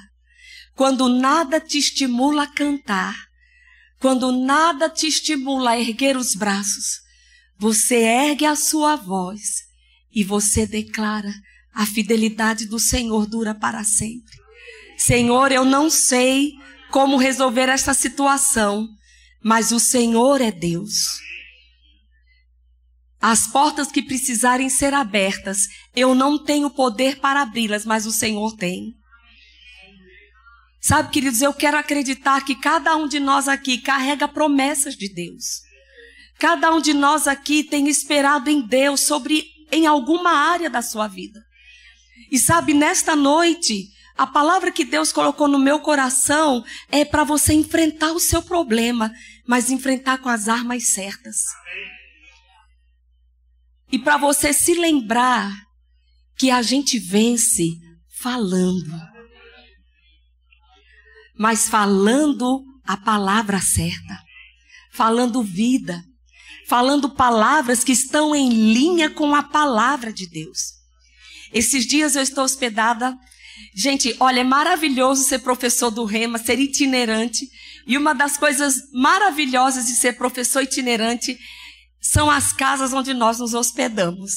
[0.75, 3.15] quando nada te estimula a cantar,
[3.99, 7.01] quando nada te estimula a erguer os braços,
[7.57, 9.70] você ergue a sua voz
[10.13, 11.33] e você declara:
[11.73, 14.39] a fidelidade do Senhor dura para sempre.
[14.97, 16.51] Senhor, eu não sei
[16.91, 18.87] como resolver essa situação,
[19.43, 21.19] mas o Senhor é Deus.
[23.19, 25.59] As portas que precisarem ser abertas,
[25.95, 28.95] eu não tenho poder para abri-las, mas o Senhor tem.
[30.81, 35.61] Sabe, queridos, eu quero acreditar que cada um de nós aqui carrega promessas de Deus.
[36.39, 41.07] Cada um de nós aqui tem esperado em Deus sobre em alguma área da sua
[41.07, 41.39] vida.
[42.31, 47.53] E sabe, nesta noite, a palavra que Deus colocou no meu coração é para você
[47.53, 49.11] enfrentar o seu problema,
[49.47, 51.37] mas enfrentar com as armas certas.
[53.91, 55.51] E para você se lembrar
[56.37, 57.77] que a gente vence
[58.21, 58.91] falando.
[61.37, 64.19] Mas falando a palavra certa.
[64.91, 66.03] Falando vida.
[66.71, 70.75] Falando palavras que estão em linha com a palavra de Deus.
[71.51, 73.13] Esses dias eu estou hospedada.
[73.75, 77.45] Gente, olha, é maravilhoso ser professor do Rema, ser itinerante.
[77.85, 81.37] E uma das coisas maravilhosas de ser professor itinerante
[81.99, 84.31] são as casas onde nós nos hospedamos.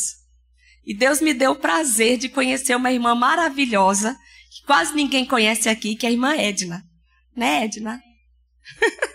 [0.84, 4.12] E Deus me deu o prazer de conhecer uma irmã maravilhosa,
[4.50, 6.82] que quase ninguém conhece aqui, que é a irmã Edna.
[7.36, 8.02] Né, Edna?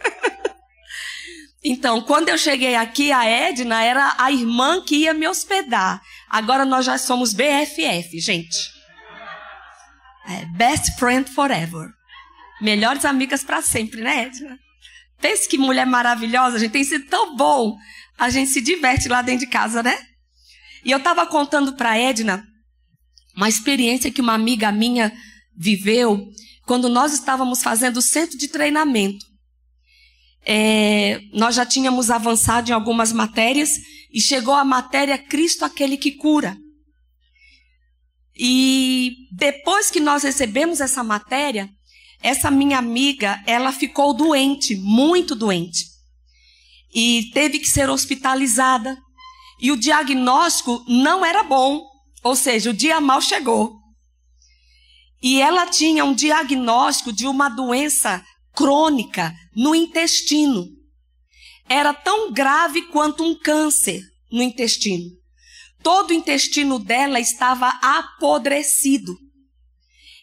[1.64, 6.02] Então, quando eu cheguei aqui, a Edna era a irmã que ia me hospedar.
[6.30, 8.72] Agora nós já somos BFF, gente.
[10.28, 11.90] É, best friend forever.
[12.62, 14.58] Melhores amigas para sempre, né, Edna?
[15.20, 17.76] Pense que mulher maravilhosa, a gente tem sido tão bom.
[18.18, 19.98] A gente se diverte lá dentro de casa, né?
[20.84, 22.46] E eu estava contando para Edna
[23.36, 25.12] uma experiência que uma amiga minha
[25.58, 26.30] viveu
[26.66, 29.26] quando nós estávamos fazendo o centro de treinamento.
[30.52, 33.70] É, nós já tínhamos avançado em algumas matérias
[34.12, 36.58] e chegou a matéria Cristo aquele que cura.
[38.36, 41.70] E depois que nós recebemos essa matéria,
[42.20, 45.86] essa minha amiga, ela ficou doente, muito doente.
[46.92, 48.98] E teve que ser hospitalizada.
[49.62, 51.86] E o diagnóstico não era bom,
[52.24, 53.78] ou seja, o dia mal chegou.
[55.22, 58.26] E ela tinha um diagnóstico de uma doença
[58.60, 60.68] crônica no intestino.
[61.70, 65.06] Era tão grave quanto um câncer no intestino.
[65.82, 69.18] Todo o intestino dela estava apodrecido.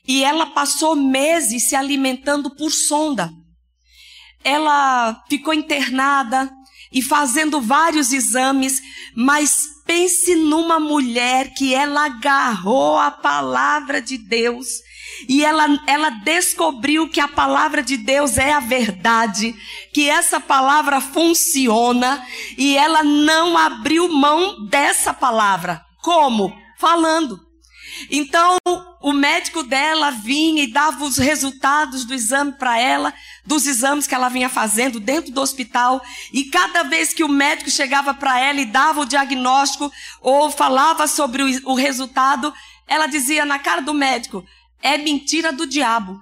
[0.07, 3.33] E ela passou meses se alimentando por sonda.
[4.45, 6.53] Ela ficou internada
[6.93, 8.83] e fazendo vários exames,
[9.17, 14.67] mas pense numa mulher que ela agarrou a palavra de Deus
[15.29, 19.55] e ela, ela descobriu que a palavra de Deus é a verdade,
[19.93, 22.25] que essa palavra funciona
[22.57, 25.83] e ela não abriu mão dessa palavra.
[26.03, 26.55] Como?
[26.79, 27.47] Falando.
[28.11, 28.59] Então,
[29.01, 34.15] o médico dela vinha e dava os resultados do exame para ela, dos exames que
[34.15, 36.03] ela vinha fazendo dentro do hospital,
[36.33, 39.91] e cada vez que o médico chegava para ela e dava o diagnóstico
[40.21, 42.53] ou falava sobre o, o resultado,
[42.87, 44.45] ela dizia na cara do médico:
[44.83, 46.21] é mentira do diabo.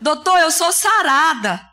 [0.00, 1.70] Doutor, eu sou sarada.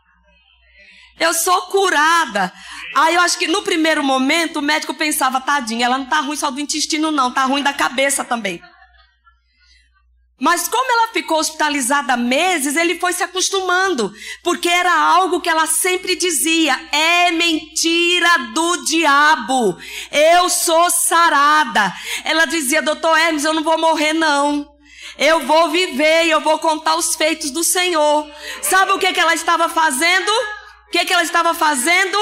[1.19, 2.51] Eu sou curada.
[2.95, 6.35] Aí eu acho que no primeiro momento o médico pensava, tadinha, ela não tá ruim
[6.35, 8.61] só do intestino, não, tá ruim da cabeça também.
[10.41, 14.11] Mas como ela ficou hospitalizada meses, ele foi se acostumando,
[14.41, 19.77] porque era algo que ela sempre dizia: é mentira do diabo.
[20.11, 21.93] Eu sou sarada.
[22.23, 24.67] Ela dizia: "Doutor Hermes, eu não vou morrer não.
[25.15, 28.27] Eu vou viver e eu vou contar os feitos do Senhor".
[28.63, 30.31] Sabe o que que ela estava fazendo?
[30.91, 32.17] O que, que ela estava fazendo?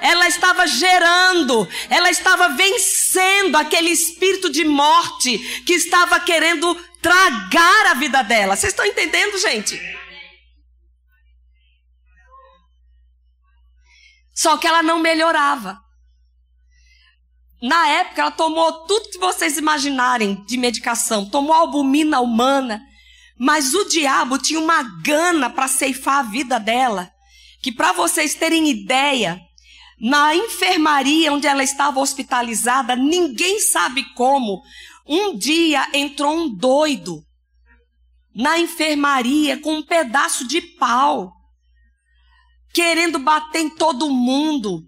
[0.00, 7.92] Ela estava gerando, ela estava vencendo aquele espírito de morte que estava querendo tragar a
[7.92, 8.56] vida dela.
[8.56, 9.78] Vocês estão entendendo, gente?
[14.34, 15.78] Só que ela não melhorava.
[17.60, 21.28] Na época, ela tomou tudo que vocês imaginarem de medicação.
[21.28, 22.80] Tomou albumina humana.
[23.38, 27.13] Mas o diabo tinha uma gana para ceifar a vida dela.
[27.64, 29.40] Que, para vocês terem ideia,
[29.98, 34.62] na enfermaria onde ela estava hospitalizada, ninguém sabe como,
[35.06, 37.24] um dia entrou um doido
[38.34, 41.32] na enfermaria com um pedaço de pau,
[42.74, 44.82] querendo bater em todo mundo.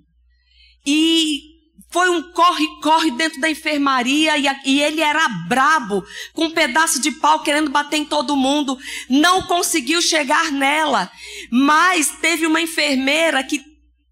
[0.84, 1.55] E
[1.88, 7.12] foi um corre-corre dentro da enfermaria e, e, ele era brabo, com um pedaço de
[7.12, 8.78] pau querendo bater em todo mundo.
[9.08, 11.10] Não conseguiu chegar nela,
[11.50, 13.62] mas teve uma enfermeira que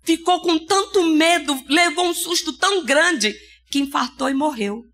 [0.03, 3.35] ficou com tanto medo, levou um susto tão grande
[3.70, 4.85] que infartou e morreu.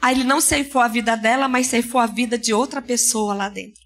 [0.00, 3.48] Aí ele não ceifou a vida dela, mas ceifou a vida de outra pessoa lá
[3.48, 3.80] dentro.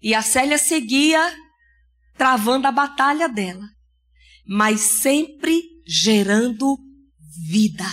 [0.00, 1.36] E a Célia seguia
[2.16, 3.68] travando a batalha dela,
[4.46, 6.76] mas sempre gerando
[7.48, 7.86] vida.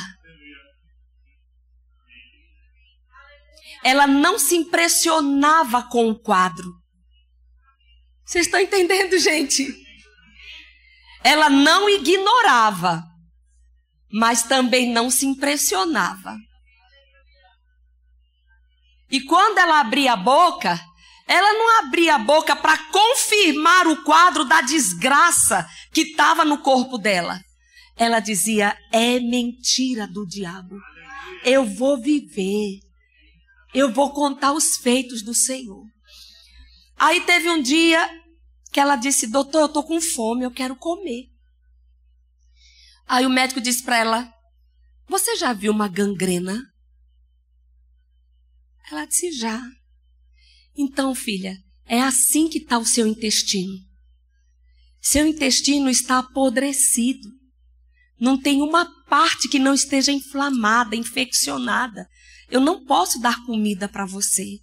[3.84, 6.70] Ela não se impressionava com o quadro.
[8.26, 9.68] Vocês estão entendendo, gente?
[11.24, 13.04] Ela não ignorava,
[14.12, 16.38] mas também não se impressionava.
[19.10, 20.80] E quando ela abria a boca,
[21.30, 25.64] ela não abria a boca para confirmar o quadro da desgraça
[25.94, 27.40] que estava no corpo dela.
[27.96, 30.76] Ela dizia: é mentira do diabo.
[31.46, 32.80] Eu vou viver.
[33.76, 35.86] Eu vou contar os feitos do Senhor.
[36.98, 38.10] Aí teve um dia
[38.72, 41.30] que ela disse: Doutor, eu estou com fome, eu quero comer.
[43.08, 44.34] Aí o médico disse para ela:
[45.08, 46.60] Você já viu uma gangrena?
[48.90, 49.62] Ela disse: Já.
[50.82, 53.74] Então, filha, é assim que está o seu intestino.
[55.02, 57.28] Seu intestino está apodrecido.
[58.18, 62.08] Não tem uma parte que não esteja inflamada, infeccionada.
[62.50, 64.60] Eu não posso dar comida para você.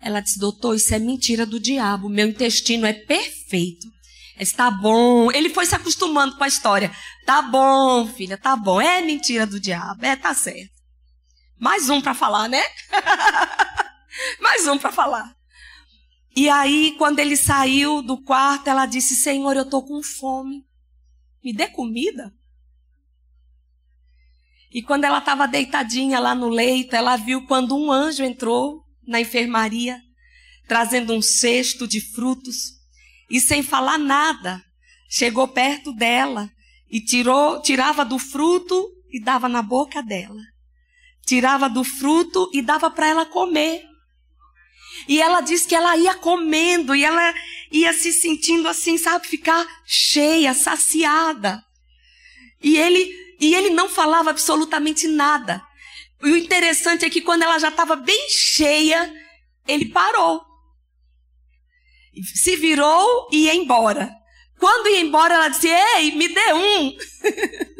[0.00, 2.08] Ela disse, doutor, isso é mentira do diabo.
[2.08, 3.88] Meu intestino é perfeito.
[4.38, 5.28] Está bom.
[5.32, 6.94] Ele foi se acostumando com a história.
[7.26, 8.80] Tá bom, filha, tá bom.
[8.80, 10.06] É mentira do diabo.
[10.06, 10.70] É, tá certo.
[11.58, 12.62] Mais um para falar, né?
[14.38, 15.37] Mais um para falar.
[16.38, 20.64] E aí, quando ele saiu do quarto, ela disse: Senhor, eu tô com fome.
[21.42, 22.32] Me dê comida.
[24.72, 29.20] E quando ela estava deitadinha lá no leito, ela viu quando um anjo entrou na
[29.20, 30.00] enfermaria,
[30.68, 32.74] trazendo um cesto de frutos
[33.28, 34.62] e sem falar nada,
[35.10, 36.48] chegou perto dela
[36.88, 40.42] e tirou, tirava do fruto e dava na boca dela.
[41.26, 43.88] Tirava do fruto e dava para ela comer.
[45.06, 47.34] E ela disse que ela ia comendo e ela
[47.70, 51.62] ia se sentindo assim, sabe, ficar cheia, saciada.
[52.62, 55.62] E ele, e ele não falava absolutamente nada.
[56.22, 59.12] E o interessante é que quando ela já estava bem cheia,
[59.66, 60.48] ele parou
[62.22, 64.10] se virou e ia embora.
[64.58, 66.96] Quando ia embora, ela disse: Ei, me dê um.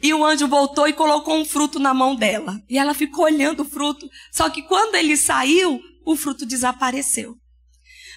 [0.00, 2.60] e o anjo voltou e colocou um fruto na mão dela.
[2.68, 4.08] E ela ficou olhando o fruto.
[4.30, 7.36] Só que quando ele saiu, o fruto desapareceu.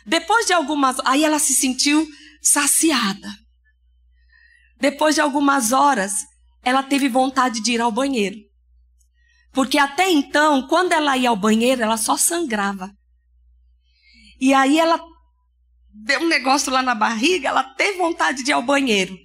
[0.06, 0.98] Depois de algumas.
[1.06, 2.08] Aí ela se sentiu
[2.42, 3.30] saciada.
[4.80, 6.14] Depois de algumas horas,
[6.64, 8.38] ela teve vontade de ir ao banheiro.
[9.52, 12.92] Porque até então, quando ela ia ao banheiro, ela só sangrava.
[14.40, 15.00] E aí ela
[15.94, 19.16] deu um negócio lá na barriga, ela teve vontade de ir ao banheiro.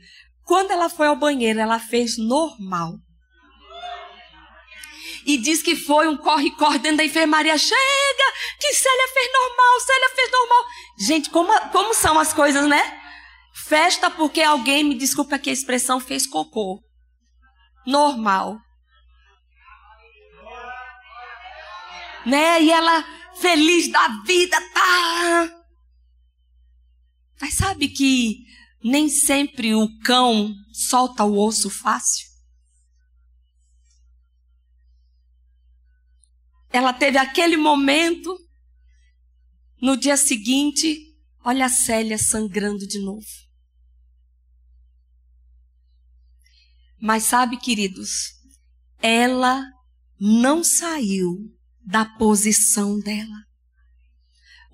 [0.47, 2.95] Quando ela foi ao banheiro, ela fez normal.
[5.27, 7.59] E diz que foi um corre-corre dentro da enfermaria.
[7.59, 8.33] Chega!
[8.61, 10.65] Que Célia fez normal, Célia fez normal.
[11.01, 13.01] Gente, como, como são as coisas, né?
[13.53, 16.81] Festa porque alguém, me desculpa aqui a expressão, fez cocô.
[17.85, 18.57] Normal.
[22.25, 22.63] Né?
[22.63, 23.05] E ela
[23.41, 25.51] feliz da vida, tá?
[27.41, 28.47] Mas sabe que
[28.89, 32.29] nem sempre o cão solta o osso fácil?
[36.71, 38.39] Ela teve aquele momento,
[39.83, 43.27] no dia seguinte, olha a Célia sangrando de novo.
[47.01, 48.35] Mas sabe, queridos,
[49.01, 49.65] ela
[50.21, 53.46] não saiu da posição dela.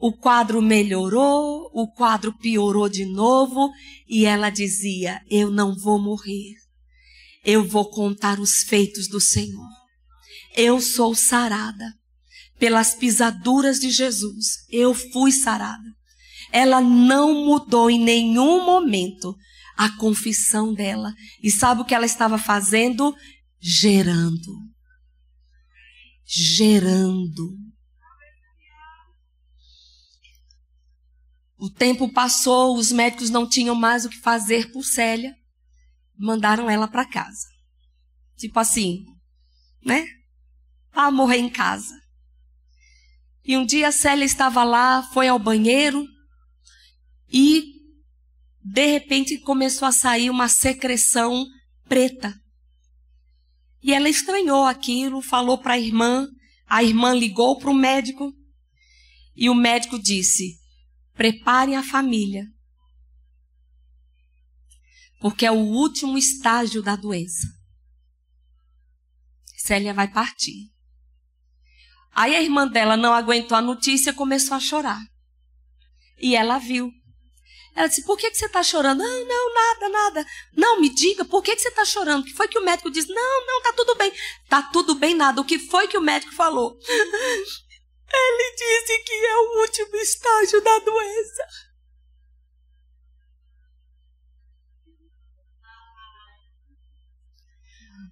[0.03, 3.70] O quadro melhorou, o quadro piorou de novo
[4.09, 6.57] e ela dizia: Eu não vou morrer.
[7.44, 9.68] Eu vou contar os feitos do Senhor.
[10.57, 11.94] Eu sou sarada.
[12.59, 15.88] Pelas pisaduras de Jesus, eu fui sarada.
[16.50, 19.32] Ela não mudou em nenhum momento
[19.76, 21.14] a confissão dela.
[21.40, 23.14] E sabe o que ela estava fazendo?
[23.61, 24.72] Gerando
[26.32, 27.50] gerando.
[31.62, 35.32] O tempo passou, os médicos não tinham mais o que fazer por Célia,
[36.18, 37.46] mandaram ela para casa.
[38.36, 39.06] Tipo assim,
[39.80, 40.04] né?
[40.90, 41.94] Para morrer em casa.
[43.44, 46.04] E um dia Célia estava lá, foi ao banheiro
[47.32, 47.62] e
[48.64, 51.46] de repente começou a sair uma secreção
[51.88, 52.34] preta.
[53.80, 56.26] E ela estranhou aquilo, falou para a irmã,
[56.66, 58.32] a irmã ligou para o médico
[59.36, 60.60] e o médico disse:
[61.14, 62.46] preparem a família,
[65.20, 67.46] porque é o último estágio da doença.
[69.56, 70.72] Célia vai partir.
[72.14, 75.00] Aí a irmã dela não aguentou a notícia e começou a chorar.
[76.18, 76.90] E ela viu.
[77.74, 78.98] Ela disse: Por que, que você está chorando?
[78.98, 80.26] Não, não, nada, nada.
[80.54, 82.22] Não, me diga, por que, que você está chorando?
[82.22, 83.12] O que foi que o médico disse?
[83.12, 84.12] Não, não, tá tudo bem.
[84.48, 85.40] Tá tudo bem, nada.
[85.40, 86.76] O que foi que o médico falou?
[88.14, 91.46] Ele disse que é o último estágio da doença.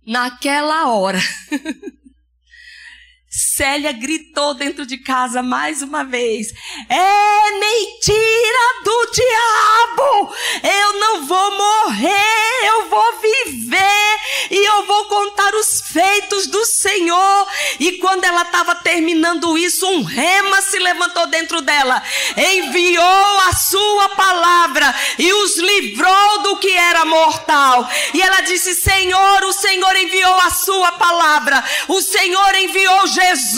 [0.07, 1.19] Naquela hora.
[3.61, 6.51] Célia gritou dentro de casa mais uma vez:
[6.89, 10.35] É mentira do diabo!
[10.63, 17.47] Eu não vou morrer, eu vou viver e eu vou contar os feitos do Senhor.
[17.79, 22.03] E quando ela estava terminando isso, um rema se levantou dentro dela,
[22.39, 27.87] enviou a sua palavra e os livrou do que era mortal.
[28.15, 33.50] E ela disse: Senhor, o Senhor enviou a sua palavra, o Senhor enviou Jesus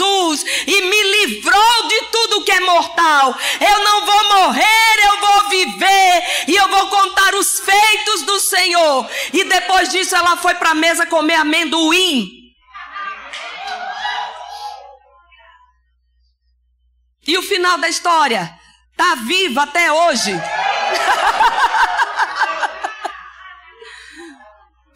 [0.67, 3.37] e me livrou de tudo que é mortal.
[3.61, 9.11] Eu não vou morrer, eu vou viver e eu vou contar os feitos do Senhor.
[9.33, 12.43] E depois disso ela foi para a mesa comer amendoim.
[17.27, 18.53] E o final da história?
[18.97, 20.33] Tá viva até hoje.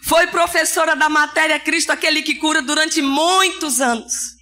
[0.06, 4.35] Foi professora da matéria Cristo, aquele que cura durante muitos anos.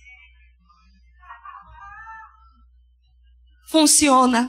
[3.74, 4.48] Funciona.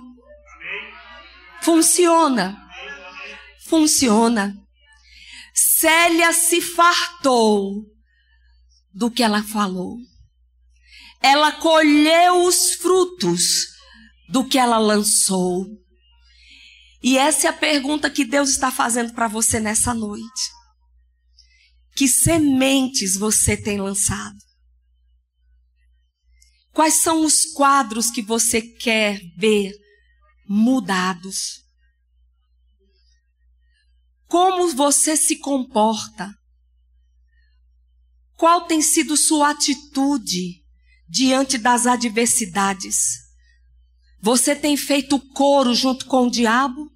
[1.64, 2.70] Funciona.
[3.68, 4.56] Funciona.
[5.52, 7.88] Célia se fartou
[8.94, 9.98] do que ela falou.
[11.24, 13.66] Ela colheu os frutos
[14.30, 15.66] do que ela lançou.
[17.02, 20.52] E essa é a pergunta que Deus está fazendo para você nessa noite.
[21.96, 24.38] Que sementes você tem lançado?
[26.76, 29.72] Quais são os quadros que você quer ver
[30.46, 31.64] mudados?
[34.28, 36.36] Como você se comporta?
[38.36, 40.62] Qual tem sido sua atitude
[41.08, 43.20] diante das adversidades?
[44.22, 46.92] Você tem feito coro junto com o diabo?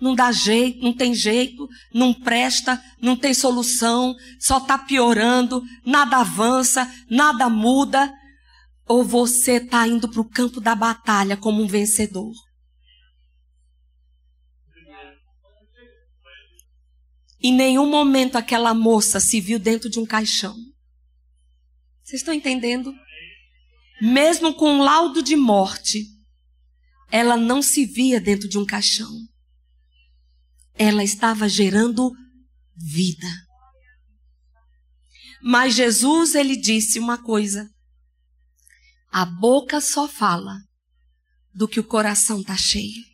[0.00, 6.16] não dá jeito, não tem jeito, não presta, não tem solução, só está piorando, nada
[6.16, 8.12] avança, nada muda,
[8.92, 12.32] ou você está indo para o campo da batalha como um vencedor?
[17.40, 20.54] Em nenhum momento aquela moça se viu dentro de um caixão.
[22.02, 22.94] Vocês estão entendendo?
[24.00, 26.06] Mesmo com um laudo de morte,
[27.10, 29.10] ela não se via dentro de um caixão
[30.74, 32.12] ela estava gerando
[32.76, 33.28] vida.
[35.42, 37.71] Mas Jesus, ele disse uma coisa:
[39.12, 40.56] a boca só fala
[41.54, 43.04] do que o coração está cheio.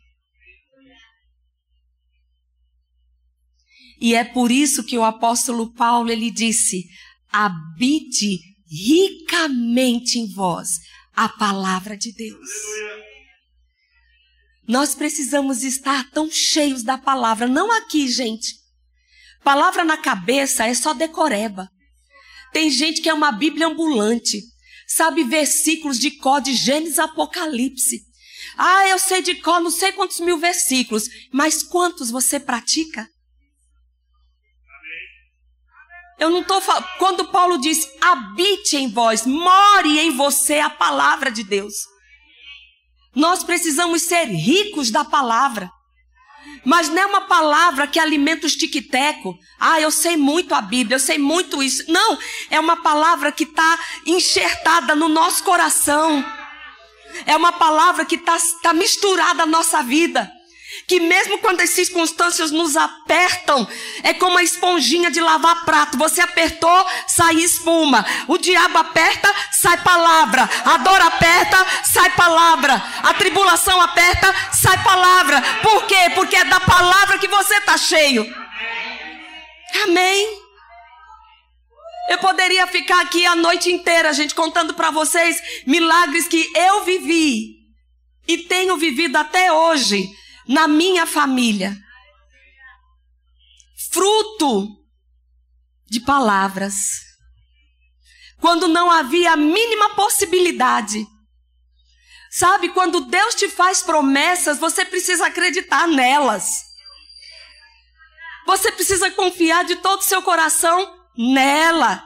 [3.99, 6.85] E é por isso que o apóstolo Paulo ele disse:
[7.29, 10.79] habite ricamente em vós
[11.13, 12.49] a palavra de Deus.
[14.65, 17.45] Nós precisamos estar tão cheios da palavra.
[17.45, 18.55] Não aqui, gente.
[19.43, 21.69] Palavra na cabeça é só decoreba.
[22.53, 24.41] Tem gente que é uma Bíblia ambulante.
[24.89, 28.01] Sabe versículos de cor de Gênesis Apocalipse.
[28.57, 31.03] Ah, eu sei de cor não sei quantos mil versículos.
[31.31, 33.07] Mas quantos você pratica?
[36.17, 36.87] Eu não estou falando.
[36.97, 41.75] Quando Paulo diz habite em vós, more em você a palavra de Deus.
[43.15, 45.69] Nós precisamos ser ricos da palavra.
[46.65, 49.37] Mas não é uma palavra que alimenta os tiquiteco.
[49.59, 51.83] Ah, eu sei muito a Bíblia, eu sei muito isso.
[51.91, 52.17] Não,
[52.49, 56.23] é uma palavra que está enxertada no nosso coração.
[57.25, 60.31] É uma palavra que está tá misturada à nossa vida
[60.87, 63.67] que mesmo quando as circunstâncias nos apertam,
[64.03, 65.97] é como a esponjinha de lavar prato.
[65.97, 68.05] Você apertou, sai espuma.
[68.27, 70.49] O diabo aperta, sai palavra.
[70.65, 72.73] A dor aperta, sai palavra.
[73.03, 75.41] A tribulação aperta, sai palavra.
[75.61, 76.11] Por quê?
[76.13, 78.25] Porque é da palavra que você está cheio.
[79.83, 80.39] Amém.
[82.09, 87.59] Eu poderia ficar aqui a noite inteira, gente, contando para vocês milagres que eu vivi
[88.27, 90.09] e tenho vivido até hoje
[90.49, 91.77] na minha família.
[93.91, 94.83] Fruto
[95.85, 96.75] de palavras.
[98.41, 101.05] Quando não havia a mínima possibilidade.
[102.31, 106.65] Sabe, quando Deus te faz promessas, você precisa acreditar nelas.
[108.47, 112.03] Você precisa confiar de todo o seu coração nela.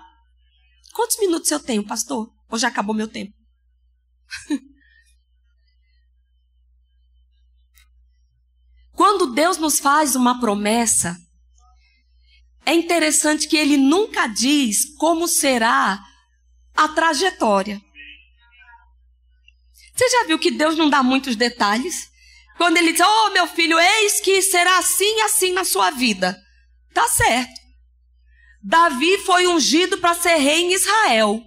[0.94, 2.30] Quantos minutos eu tenho, pastor?
[2.50, 3.34] Ou já acabou meu tempo?
[9.04, 11.18] Quando Deus nos faz uma promessa,
[12.66, 16.01] é interessante que ele nunca diz como será
[16.74, 17.82] a trajetória.
[19.93, 22.10] Você já viu que Deus não dá muitos detalhes?
[22.56, 26.41] Quando ele diz, oh meu filho, eis que será assim e assim na sua vida.
[26.93, 27.60] Tá certo.
[28.64, 31.43] Davi foi ungido para ser rei em Israel.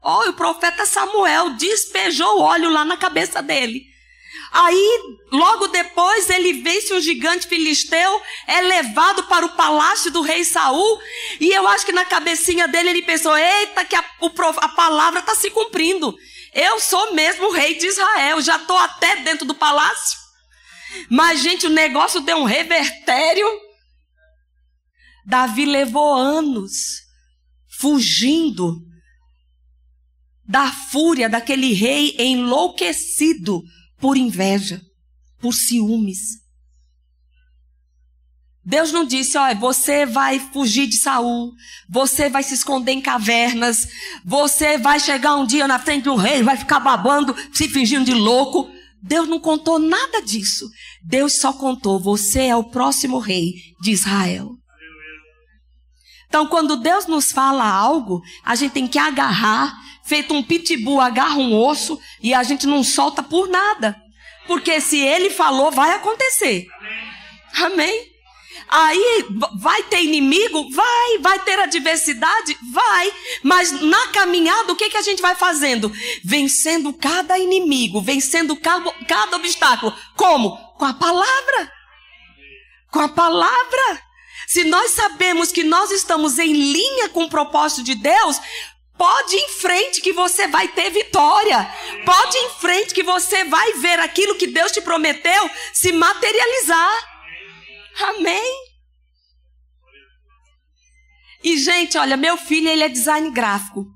[0.00, 3.95] Oh, o profeta Samuel despejou óleo lá na cabeça dele.
[4.52, 10.44] Aí, logo depois, ele vence um gigante filisteu, é levado para o palácio do rei
[10.44, 11.00] Saul,
[11.40, 14.04] e eu acho que na cabecinha dele ele pensou: eita, que a,
[14.60, 16.16] a palavra está se cumprindo.
[16.54, 20.18] Eu sou mesmo o rei de Israel, já estou até dentro do palácio.
[21.10, 23.46] Mas, gente, o negócio deu um revertério.
[25.26, 27.02] Davi levou anos
[27.78, 28.80] fugindo
[30.48, 33.62] da fúria daquele rei enlouquecido
[33.98, 34.80] por inveja,
[35.40, 36.46] por ciúmes.
[38.68, 41.52] Deus não disse, olha, você vai fugir de Saul,
[41.88, 43.86] você vai se esconder em cavernas,
[44.24, 48.14] você vai chegar um dia na frente do rei, vai ficar babando, se fingindo de
[48.14, 48.68] louco.
[49.00, 50.68] Deus não contou nada disso.
[51.00, 54.50] Deus só contou, você é o próximo rei de Israel.
[56.26, 59.72] Então, quando Deus nos fala algo, a gente tem que agarrar,
[60.06, 64.00] feito um pitbull, agarra um osso e a gente não solta por nada.
[64.46, 66.66] Porque se ele falou, vai acontecer.
[67.54, 68.16] Amém.
[68.68, 69.24] Aí
[69.58, 70.70] vai ter inimigo?
[70.70, 71.18] Vai.
[71.20, 72.56] Vai ter adversidade?
[72.72, 73.12] Vai.
[73.42, 75.92] Mas na caminhada, o que, que a gente vai fazendo?
[76.24, 79.94] Vencendo cada inimigo, vencendo cada, cada obstáculo.
[80.16, 80.56] Como?
[80.74, 81.72] Com a palavra.
[82.90, 84.06] Com a palavra.
[84.46, 88.40] Se nós sabemos que nós estamos em linha com o propósito de Deus,
[88.96, 91.70] Pode ir em frente que você vai ter vitória.
[92.04, 97.16] Pode ir em frente que você vai ver aquilo que Deus te prometeu se materializar.
[98.08, 98.66] Amém.
[101.44, 103.86] E gente, olha, meu filho ele é design gráfico.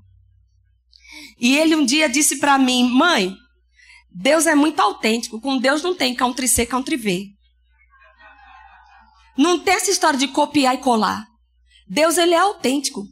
[1.39, 3.35] E ele um dia disse para mim, mãe,
[4.13, 5.41] Deus é muito autêntico.
[5.41, 7.27] Com Deus não tem country C, country V.
[9.37, 11.25] Não tem essa história de copiar e colar.
[11.87, 13.05] Deus ele é autêntico.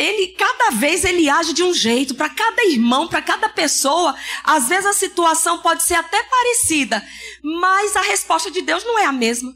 [0.00, 4.16] Ele cada vez ele age de um jeito para cada irmão, para cada pessoa.
[4.42, 7.06] Às vezes a situação pode ser até parecida,
[7.42, 9.54] mas a resposta de Deus não é a mesma.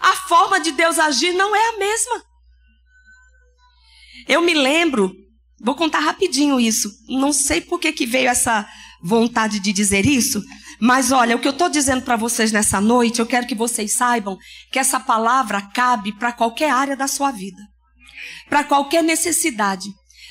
[0.00, 2.24] A forma de Deus agir não é a mesma.
[4.26, 5.14] Eu me lembro,
[5.60, 6.90] vou contar rapidinho isso.
[7.08, 8.68] Não sei por que, que veio essa
[9.00, 10.42] vontade de dizer isso,
[10.80, 13.92] mas olha, o que eu estou dizendo para vocês nessa noite, eu quero que vocês
[13.92, 14.36] saibam
[14.72, 17.60] que essa palavra cabe para qualquer área da sua vida,
[18.48, 19.88] para qualquer necessidade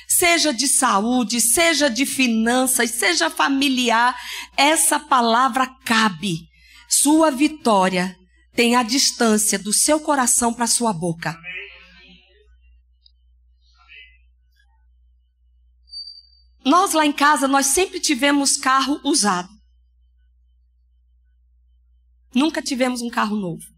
[0.08, 4.18] seja de saúde, seja de finanças, seja familiar,
[4.56, 6.48] essa palavra cabe.
[6.88, 8.16] Sua vitória
[8.54, 11.38] tem a distância do seu coração para sua boca.
[16.64, 19.48] Nós lá em casa, nós sempre tivemos carro usado.
[22.34, 23.77] Nunca tivemos um carro novo.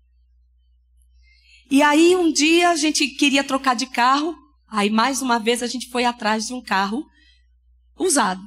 [1.70, 4.36] E aí um dia a gente queria trocar de carro
[4.70, 7.04] Aí, mais uma vez, a gente foi atrás de um carro
[7.98, 8.40] usado.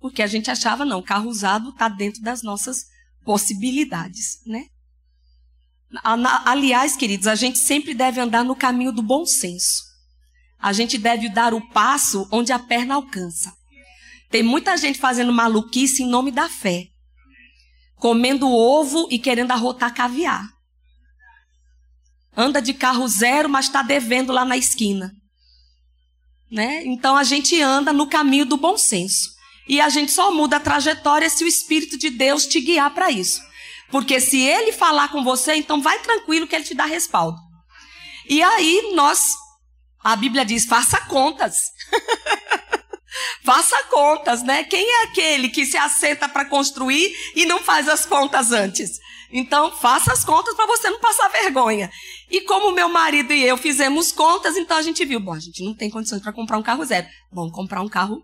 [0.00, 2.86] Porque a gente achava, não, carro usado está dentro das nossas
[3.24, 4.64] possibilidades, né?
[6.46, 9.82] Aliás, queridos, a gente sempre deve andar no caminho do bom senso.
[10.58, 13.52] A gente deve dar o passo onde a perna alcança.
[14.30, 16.88] Tem muita gente fazendo maluquice em nome da fé.
[17.96, 20.48] Comendo ovo e querendo arrotar caviar.
[22.40, 25.12] Anda de carro zero, mas está devendo lá na esquina.
[26.48, 26.84] Né?
[26.84, 29.36] Então a gente anda no caminho do bom senso.
[29.68, 33.10] E a gente só muda a trajetória se o Espírito de Deus te guiar para
[33.10, 33.40] isso.
[33.90, 37.36] Porque se ele falar com você, então vai tranquilo que ele te dá respaldo.
[38.28, 39.34] E aí nós,
[40.04, 41.72] a Bíblia diz, faça contas.
[43.44, 44.62] faça contas, né?
[44.62, 49.00] Quem é aquele que se assenta para construir e não faz as contas antes?
[49.30, 51.90] Então, faça as contas para você não passar vergonha.
[52.30, 55.62] E como meu marido e eu fizemos contas, então a gente viu, bom, a gente
[55.62, 57.06] não tem condições para comprar um carro zero.
[57.30, 58.22] Vamos comprar um carro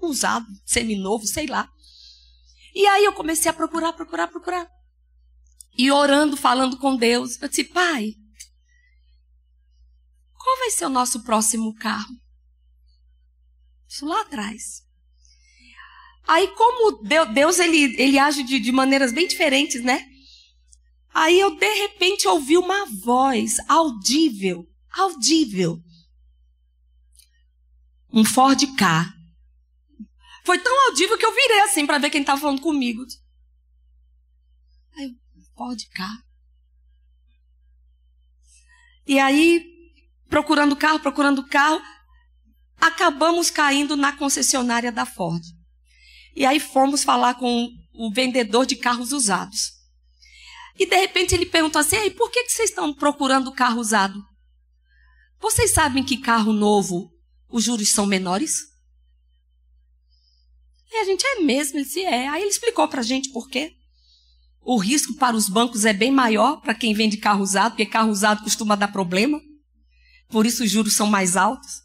[0.00, 1.68] usado, seminovo, sei lá.
[2.74, 4.66] E aí eu comecei a procurar, procurar, procurar.
[5.76, 8.12] E orando, falando com Deus, eu disse, pai,
[10.36, 12.14] qual vai ser o nosso próximo carro?
[13.88, 14.82] Isso lá atrás.
[16.26, 17.02] Aí, como
[17.32, 20.04] Deus, ele, ele age de, de maneiras bem diferentes, né?
[21.14, 25.80] Aí eu de repente ouvi uma voz audível, audível.
[28.12, 29.14] Um Ford K.
[30.44, 33.06] Foi tão audível que eu virei assim para ver quem estava falando comigo.
[34.96, 35.14] Aí,
[35.56, 36.22] Ford K.
[39.06, 39.64] E aí,
[40.28, 41.80] procurando carro, procurando carro,
[42.76, 45.42] acabamos caindo na concessionária da Ford.
[46.34, 49.73] E aí fomos falar com o vendedor de carros usados.
[50.78, 54.22] E de repente ele perguntou assim: Ei, por que, que vocês estão procurando carro usado?
[55.40, 57.12] Vocês sabem que carro novo
[57.48, 58.74] os juros são menores?
[60.90, 62.28] E a gente é mesmo, ele disse: É.
[62.28, 63.72] Aí ele explicou para a gente por quê.
[64.62, 68.10] O risco para os bancos é bem maior para quem vende carro usado, porque carro
[68.10, 69.40] usado costuma dar problema.
[70.30, 71.82] Por isso os juros são mais altos.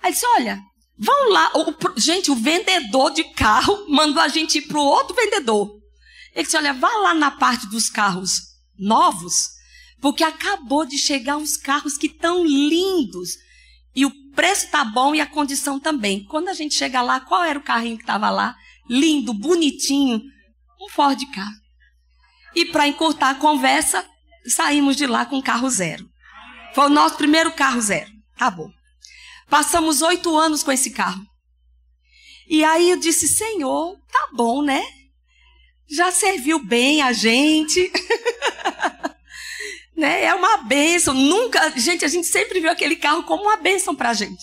[0.00, 0.62] Aí disse: Olha,
[0.96, 1.50] vão lá.
[1.56, 5.81] O, gente, o vendedor de carro mandou a gente ir para o outro vendedor.
[6.34, 9.50] Ele disse: Olha, vá lá na parte dos carros novos,
[10.00, 13.36] porque acabou de chegar uns carros que estão lindos.
[13.94, 16.24] E o preço tá bom e a condição também.
[16.24, 18.56] Quando a gente chega lá, qual era o carrinho que estava lá?
[18.88, 20.22] Lindo, bonitinho.
[20.80, 21.46] Um Ford Ka.
[22.54, 24.04] E para encurtar a conversa,
[24.46, 26.08] saímos de lá com carro zero.
[26.74, 28.10] Foi o nosso primeiro carro zero.
[28.36, 28.70] Tá bom.
[29.48, 31.22] Passamos oito anos com esse carro.
[32.48, 34.82] E aí eu disse, Senhor, tá bom, né?
[35.94, 37.92] Já serviu bem a gente.
[39.96, 40.24] né?
[40.24, 41.12] É uma bênção.
[41.12, 44.42] Nunca, gente, a gente sempre viu aquele carro como uma bênção para a gente.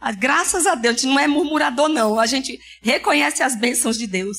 [0.00, 2.18] Ah, graças a Deus, a gente não é murmurador, não.
[2.18, 4.36] A gente reconhece as bênçãos de Deus.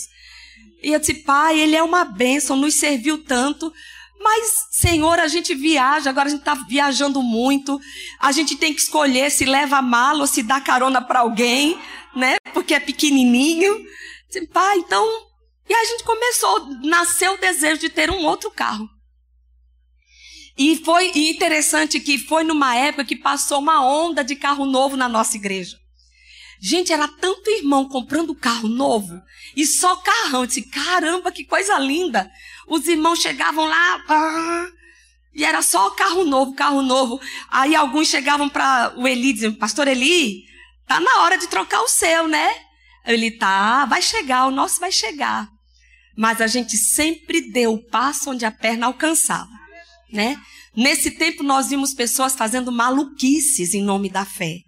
[0.84, 3.72] E eu disse, pai, ele é uma bênção, nos serviu tanto.
[4.20, 7.80] Mas, Senhor, a gente viaja, agora a gente está viajando muito.
[8.20, 11.80] A gente tem que escolher se leva a mala ou se dá carona para alguém,
[12.16, 12.38] né?
[12.54, 13.86] Porque é pequenininho.
[14.30, 15.33] Disse, pai, então.
[15.68, 18.90] E a gente começou, nasceu o desejo de ter um outro carro.
[20.58, 25.10] E foi interessante que foi numa época que passou uma onda de carro novo na
[25.10, 25.78] nossa igreja.
[26.62, 29.22] Gente, era tanto irmão comprando carro novo
[29.56, 30.42] e só carrão.
[30.42, 32.32] Eu disse, caramba, que coisa linda.
[32.68, 34.68] Os irmãos chegavam lá ah,
[35.34, 37.20] e era só carro novo, carro novo.
[37.50, 40.46] Aí alguns chegavam para o Eli e diziam, pastor Eli,
[40.88, 42.56] tá na hora de trocar o seu, né?
[43.06, 45.48] Ele tá, vai chegar, o nosso vai chegar.
[46.16, 49.64] Mas a gente sempre deu o passo onde a perna alcançava
[50.14, 50.40] né?
[50.76, 54.60] Nesse tempo nós vimos pessoas fazendo maluquices em nome da fé.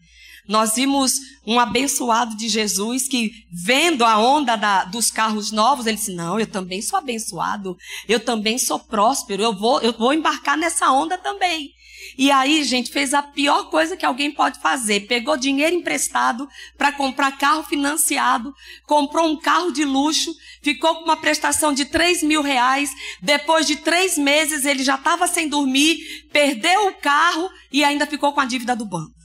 [0.48, 1.14] Nós vimos
[1.46, 6.40] um abençoado de Jesus que, vendo a onda da, dos carros novos, ele disse: Não,
[6.40, 7.76] eu também sou abençoado,
[8.08, 11.72] eu também sou próspero, eu vou, eu vou embarcar nessa onda também.
[12.18, 15.02] E aí, gente, fez a pior coisa que alguém pode fazer.
[15.02, 18.54] Pegou dinheiro emprestado para comprar carro financiado,
[18.86, 22.92] comprou um carro de luxo, ficou com uma prestação de 3 mil reais.
[23.22, 25.98] Depois de três meses, ele já estava sem dormir,
[26.32, 29.25] perdeu o carro e ainda ficou com a dívida do banco.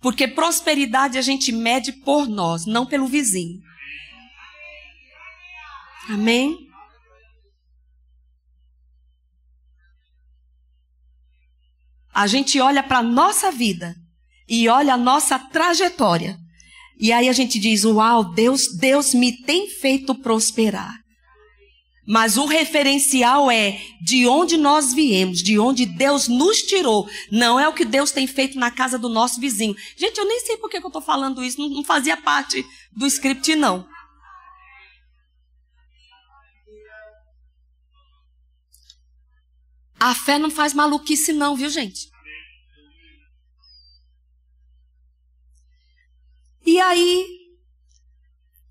[0.00, 3.60] Porque prosperidade a gente mede por nós, não pelo vizinho.
[6.08, 6.66] Amém?
[12.14, 13.94] A gente olha para a nossa vida
[14.48, 16.38] e olha a nossa trajetória.
[16.98, 21.05] E aí a gente diz: Uau, Deus, Deus me tem feito prosperar.
[22.06, 27.08] Mas o referencial é de onde nós viemos, de onde Deus nos tirou.
[27.32, 29.74] Não é o que Deus tem feito na casa do nosso vizinho.
[29.96, 33.06] Gente, eu nem sei por que eu estou falando isso, não, não fazia parte do
[33.06, 33.88] script, não.
[39.98, 42.10] A fé não faz maluquice, não, viu, gente?
[46.64, 47.26] E aí,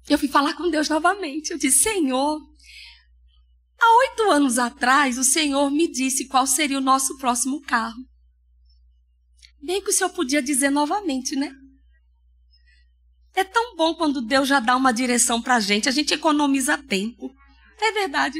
[0.08, 1.52] eu fui falar com Deus novamente.
[1.52, 2.40] Eu disse: Senhor,
[3.86, 8.04] há oito anos atrás, o Senhor me disse qual seria o nosso próximo carro.
[9.62, 11.52] Bem que o Senhor podia dizer novamente, né?
[13.36, 16.78] É tão bom quando Deus já dá uma direção para a gente, a gente economiza
[16.78, 17.34] tempo.
[17.82, 18.40] É verdade.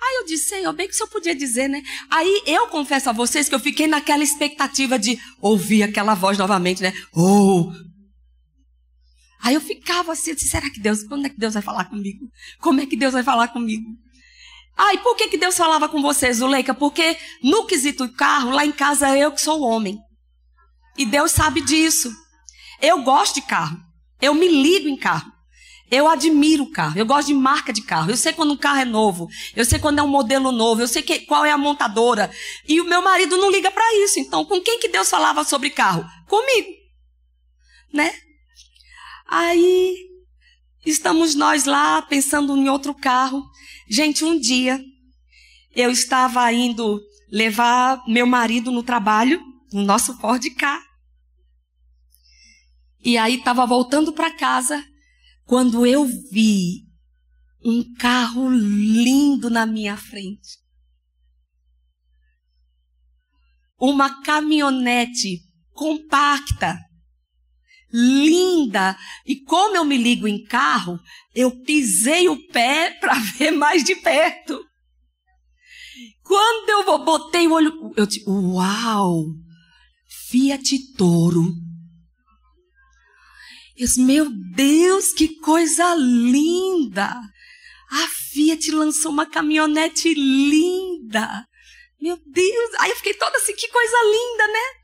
[0.00, 1.82] Aí eu disse, Senhor, bem que o senhor podia dizer, né?
[2.08, 6.82] Aí eu confesso a vocês que eu fiquei naquela expectativa de ouvir aquela voz novamente,
[6.82, 6.92] né?
[7.12, 7.72] Oh!
[9.40, 11.86] Aí eu ficava assim, eu disse, será que Deus, quando é que Deus vai falar
[11.86, 12.30] comigo?
[12.60, 13.88] Como é que Deus vai falar comigo?
[14.78, 16.72] Ah, e por que, que Deus falava com você, Zuleika?
[16.72, 19.98] Porque no quesito carro, lá em casa eu que sou homem.
[20.96, 22.12] E Deus sabe disso.
[22.80, 23.76] Eu gosto de carro.
[24.20, 25.32] Eu me ligo em carro.
[25.90, 28.10] Eu admiro carro, eu gosto de marca de carro.
[28.10, 29.26] Eu sei quando um carro é novo,
[29.56, 32.30] eu sei quando é um modelo novo, eu sei que, qual é a montadora.
[32.68, 34.20] E o meu marido não liga para isso.
[34.20, 36.04] Então, com quem que Deus falava sobre carro?
[36.26, 36.68] Comigo.
[37.90, 38.12] Né?
[39.26, 40.07] Aí
[40.84, 43.42] estamos nós lá pensando em outro carro.
[43.88, 44.82] Gente, um dia
[45.74, 47.00] eu estava indo
[47.30, 49.40] levar meu marido no trabalho,
[49.72, 50.82] no nosso Ford K.
[53.04, 54.84] E aí estava voltando para casa
[55.44, 56.88] quando eu vi
[57.64, 60.58] um carro lindo na minha frente.
[63.80, 65.40] Uma caminhonete
[65.72, 66.76] compacta,
[67.92, 68.96] linda.
[69.26, 70.98] E como eu me ligo em carro,
[71.34, 74.64] eu pisei o pé para ver mais de perto.
[76.22, 79.24] Quando eu botei o olho, eu disse, uau,
[80.28, 81.54] Fiat Toro.
[83.78, 87.08] Eu meu Deus, que coisa linda!
[87.90, 91.46] A Fiat lançou uma caminhonete linda.
[92.00, 92.70] Meu Deus!
[92.80, 94.77] Aí eu fiquei toda assim, que coisa linda, né?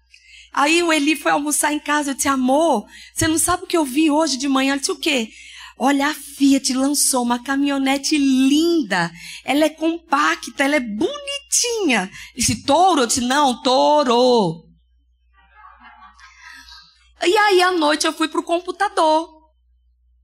[0.54, 3.76] Aí o Eli foi almoçar em casa, eu disse, amor, você não sabe o que
[3.76, 4.74] eu vi hoje de manhã?
[4.74, 5.30] Ele disse, o quê?
[5.76, 9.10] Olha, a Fiat lançou uma caminhonete linda.
[9.44, 12.08] Ela é compacta, ela é bonitinha.
[12.32, 13.00] Ele disse, touro?
[13.02, 14.64] Eu disse, não, touro.
[17.26, 19.28] E aí, à noite, eu fui para o computador.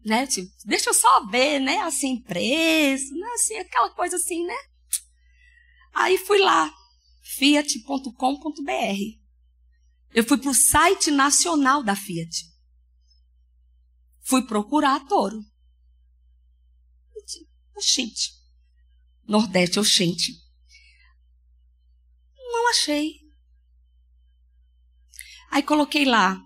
[0.05, 0.29] Né?
[0.29, 1.81] Tipo, deixa eu só ver, né?
[1.81, 3.27] Assim, preço, né?
[3.35, 4.57] Assim, aquela coisa assim, né?
[5.93, 6.73] Aí fui lá,
[7.37, 9.20] fiat.com.br.
[10.13, 12.45] Eu fui para o site nacional da Fiat.
[14.23, 15.41] Fui procurar a Toro.
[17.77, 18.33] Oxente.
[19.27, 20.33] Nordeste, oxente.
[22.37, 23.21] Não achei.
[25.51, 26.41] Aí coloquei lá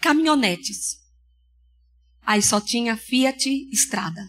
[0.00, 1.00] caminhonetes.
[2.22, 4.28] Aí só tinha Fiat Estrada.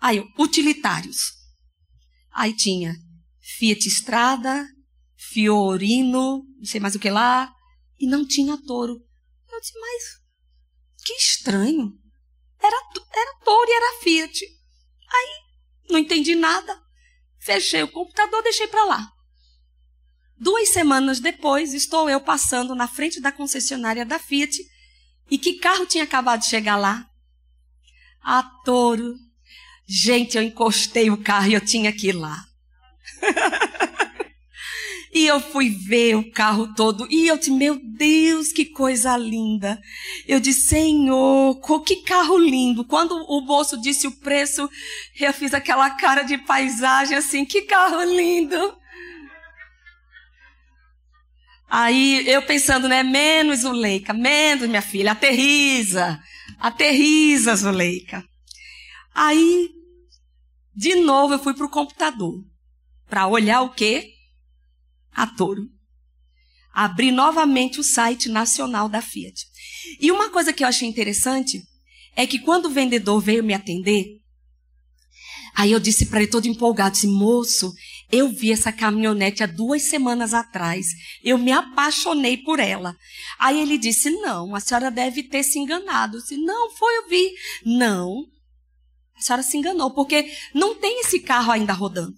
[0.00, 1.32] Aí, utilitários.
[2.30, 2.94] Aí tinha
[3.40, 4.68] Fiat Estrada,
[5.34, 7.52] Fiorino, não sei mais o que lá,
[7.98, 9.04] e não tinha touro.
[9.50, 10.22] Eu disse, mas
[11.04, 11.92] que estranho.
[12.62, 12.76] Era,
[13.12, 14.44] era touro e era Fiat.
[15.12, 16.80] Aí, não entendi nada.
[17.40, 19.12] Fechei o computador, deixei para lá.
[20.38, 24.56] Duas semanas depois, estou eu passando na frente da concessionária da Fiat.
[25.28, 27.04] E que carro tinha acabado de chegar lá?
[28.22, 29.16] A Toro.
[29.84, 32.46] Gente, eu encostei o carro e eu tinha que ir lá.
[35.14, 39.80] e eu fui ver o carro todo e eu disse, meu Deus, que coisa linda.
[40.26, 42.84] Eu disse, Senhor, que carro lindo.
[42.84, 44.68] Quando o moço disse o preço,
[45.20, 48.76] eu fiz aquela cara de paisagem assim, que carro lindo.
[51.70, 56.20] Aí eu pensando, né, menos Zuleika, menos minha filha, aterriza,
[56.58, 58.24] aterriza Zuleika.
[59.14, 59.70] Aí,
[60.74, 62.34] de novo, eu fui para o computador
[63.08, 64.10] para olhar o quê?
[65.14, 65.68] A touro.
[66.72, 69.46] Abri novamente o site nacional da Fiat.
[70.00, 71.62] E uma coisa que eu achei interessante
[72.16, 74.20] é que quando o vendedor veio me atender,
[75.54, 77.72] aí eu disse para ele todo empolgado, disse, moço,
[78.10, 80.86] eu vi essa caminhonete há duas semanas atrás.
[81.22, 82.96] Eu me apaixonei por ela.
[83.38, 86.16] Aí ele disse: Não, a senhora deve ter se enganado.
[86.16, 87.32] Eu disse: Não, foi, eu vi.
[87.64, 88.24] Não,
[89.16, 92.14] a senhora se enganou, porque não tem esse carro ainda rodando.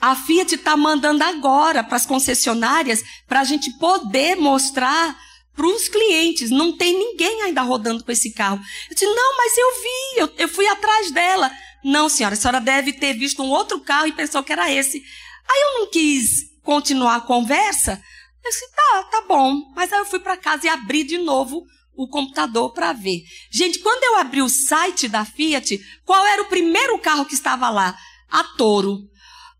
[0.00, 5.18] A Fiat está mandando agora para as concessionárias para a gente poder mostrar
[5.54, 6.50] para os clientes.
[6.50, 8.60] Não tem ninguém ainda rodando com esse carro.
[8.88, 11.50] Eu disse, não, mas eu vi, eu, eu fui atrás dela.
[11.84, 14.98] Não, senhora, a senhora deve ter visto um outro carro e pensou que era esse.
[14.98, 18.00] Aí eu não quis continuar a conversa.
[18.44, 19.72] Eu disse, tá, tá bom.
[19.74, 21.64] Mas aí eu fui para casa e abri de novo
[21.96, 23.24] o computador para ver.
[23.50, 27.68] Gente, quando eu abri o site da Fiat, qual era o primeiro carro que estava
[27.68, 27.98] lá?
[28.30, 29.08] A Toro.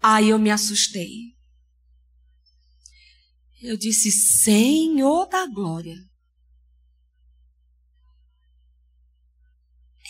[0.01, 1.37] Aí eu me assustei.
[3.61, 5.97] Eu disse: Senhor da glória.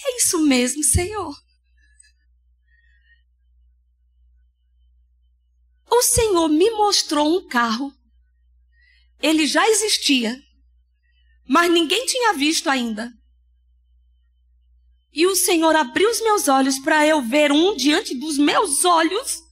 [0.07, 1.35] É isso mesmo, Senhor.
[5.91, 7.93] O Senhor me mostrou um carro.
[9.21, 10.41] Ele já existia,
[11.45, 13.13] mas ninguém tinha visto ainda.
[15.13, 19.48] E o Senhor abriu os meus olhos para eu ver um diante dos meus olhos.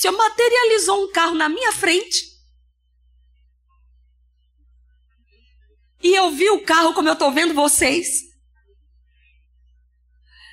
[0.00, 2.24] Senhor materializou um carro na minha frente.
[6.02, 8.22] E eu vi o carro como eu estou vendo vocês.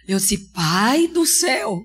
[0.06, 1.82] Eu disse, Pai do céu,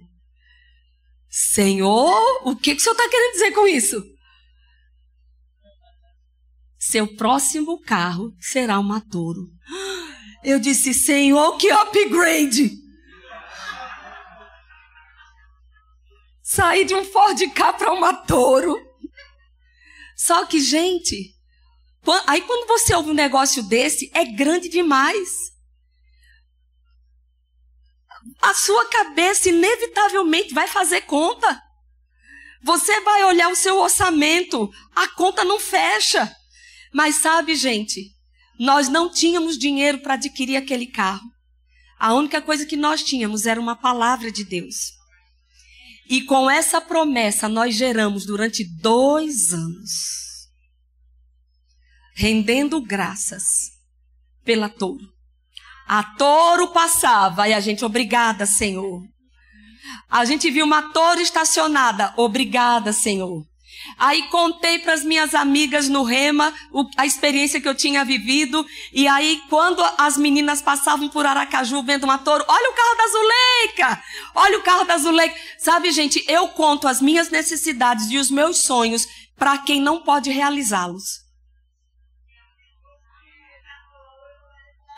[1.29, 4.03] Senhor, o que, que o Senhor está querendo dizer com isso?
[6.81, 9.49] Seu próximo carro será uma touro.
[10.43, 12.82] Eu disse, Senhor, que upgrade!
[16.55, 18.77] Saí de um Ford K para uma Toro.
[20.15, 21.35] Só que, gente,
[22.27, 25.51] aí quando você ouve um negócio desse, é grande demais.
[28.43, 31.59] A sua cabeça inevitavelmente vai fazer conta.
[32.63, 36.31] Você vai olhar o seu orçamento, a conta não fecha.
[36.93, 38.15] Mas sabe, gente,
[38.61, 41.33] nós não tínhamos dinheiro para adquirir aquele carro.
[41.99, 45.01] A única coisa que nós tínhamos era uma palavra de Deus.
[46.09, 50.49] E com essa promessa nós geramos durante dois anos,
[52.15, 53.71] rendendo graças
[54.45, 55.13] pela touro.
[55.87, 59.03] A touro passava e a gente, obrigada, Senhor.
[60.09, 63.45] A gente viu uma touro estacionada, obrigada, Senhor.
[63.99, 68.67] Aí contei para as minhas amigas no Rema o, a experiência que eu tinha vivido.
[68.93, 73.09] E aí, quando as meninas passavam por Aracaju vendo uma touro, olha o carro da
[73.09, 74.03] Zuleika!
[74.35, 75.35] Olha o carro da Zuleika!
[75.59, 79.07] Sabe, gente, eu conto as minhas necessidades e os meus sonhos
[79.37, 81.23] para quem não pode realizá-los.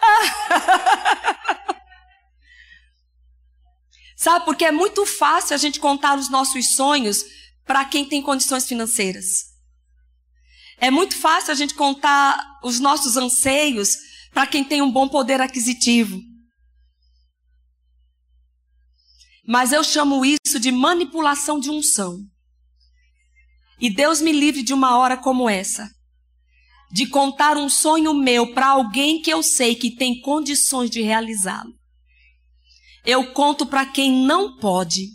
[4.17, 7.25] Sabe, porque é muito fácil a gente contar os nossos sonhos
[7.65, 9.53] para quem tem condições financeiras.
[10.79, 13.97] É muito fácil a gente contar os nossos anseios
[14.33, 16.21] para quem tem um bom poder aquisitivo.
[19.47, 22.19] Mas eu chamo isso de manipulação de unção.
[23.81, 25.89] E Deus me livre de uma hora como essa
[26.95, 31.75] de contar um sonho meu para alguém que eu sei que tem condições de realizá-lo.
[33.05, 35.09] Eu conto para quem não pode.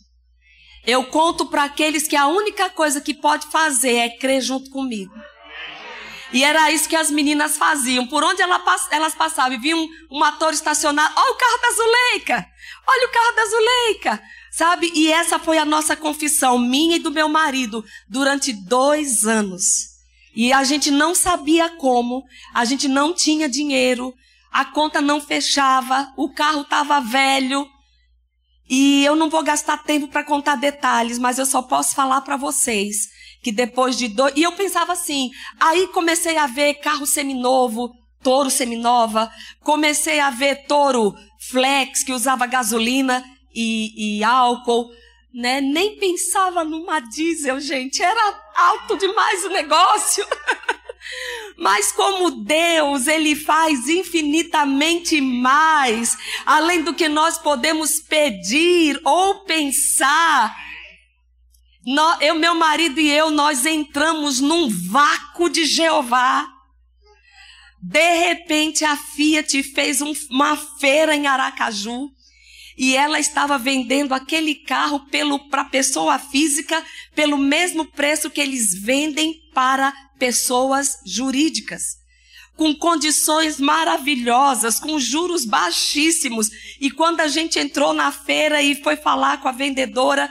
[0.90, 5.14] Eu conto para aqueles que a única coisa que pode fazer é crer junto comigo.
[6.34, 8.08] E era isso que as meninas faziam.
[8.08, 11.14] Por onde elas passavam e viam um ator estacionado.
[11.16, 12.48] Olha o carro da Zuleika!
[12.88, 14.24] Olha o carro da Zuleika!
[14.52, 14.92] Sabe?
[14.96, 19.90] E essa foi a nossa confissão, minha e do meu marido, durante dois anos.
[20.36, 24.12] E a gente não sabia como, a gente não tinha dinheiro,
[24.52, 27.68] a conta não fechava, o carro estava velho.
[28.70, 32.38] E eu não vou gastar tempo para contar detalhes, mas eu só posso falar para
[32.38, 33.10] vocês
[33.42, 34.34] que depois de dois.
[34.36, 37.92] E eu pensava assim, aí comecei a ver carro seminovo,
[38.22, 39.32] touro seminova,
[39.62, 41.16] comecei a ver touro
[41.50, 43.24] flex que usava gasolina
[43.56, 44.92] e, e álcool
[45.34, 45.62] né?
[45.62, 48.02] Nem pensava numa diesel, gente.
[48.02, 50.26] Era alto demais o negócio.
[51.58, 60.56] Mas como Deus, Ele faz infinitamente mais, além do que nós podemos pedir ou pensar.
[62.22, 66.48] eu, meu marido e eu, nós entramos num vácuo de Jeová.
[67.82, 72.10] De repente, a Fiat fez um, uma feira em Aracaju
[72.80, 75.06] e ela estava vendendo aquele carro
[75.50, 76.82] para pessoa física
[77.14, 82.00] pelo mesmo preço que eles vendem para pessoas jurídicas.
[82.56, 86.50] Com condições maravilhosas, com juros baixíssimos.
[86.80, 90.30] E quando a gente entrou na feira e foi falar com a vendedora,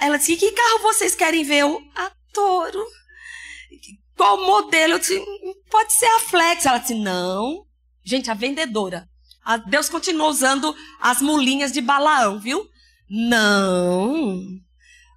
[0.00, 1.58] ela disse: Que carro vocês querem ver?
[1.58, 2.84] Eu, a Toro.
[4.16, 4.94] Qual modelo?
[4.94, 5.20] Eu disse:
[5.70, 6.66] Pode ser a Flex.
[6.66, 7.64] Ela disse: Não.
[8.04, 9.09] Gente, a vendedora
[9.66, 12.68] Deus continua usando as mulinhas de Balaão, viu?
[13.08, 14.40] Não.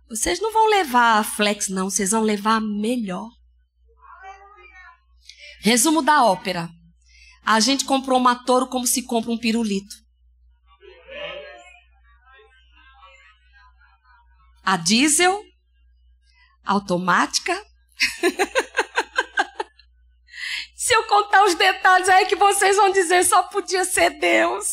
[0.10, 1.90] Vocês não vão levar a flex, não.
[1.90, 3.30] Vocês vão levar a melhor.
[5.60, 6.70] Resumo da ópera.
[7.46, 9.96] A gente comprou uma touro como se compra um pirulito.
[14.64, 15.44] A diesel,
[16.64, 17.54] automática.
[20.84, 24.66] Se eu contar os detalhes, aí é que vocês vão dizer só podia ser Deus.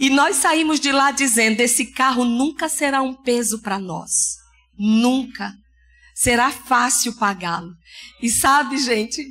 [0.00, 4.38] e nós saímos de lá dizendo: esse carro nunca será um peso para nós.
[4.78, 5.52] Nunca.
[6.14, 7.74] Será fácil pagá-lo.
[8.22, 9.22] E sabe, gente,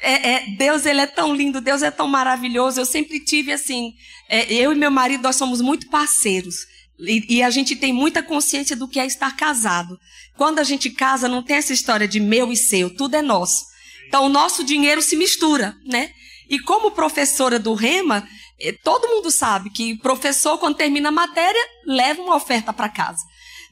[0.00, 2.78] é, é, Deus ele é tão lindo, Deus é tão maravilhoso.
[2.78, 3.94] Eu sempre tive assim,
[4.28, 6.56] é, eu e meu marido nós somos muito parceiros
[6.98, 9.98] e, e, a gente tem muita consciência do que é estar casado.
[10.36, 13.72] Quando a gente casa, não tem essa história de meu e seu, tudo é nosso.
[14.06, 16.12] Então, o nosso dinheiro se mistura, né?
[16.48, 18.28] E como professora do Rema,
[18.60, 23.22] eh, todo mundo sabe que professor, quando termina a matéria, leva uma oferta para casa.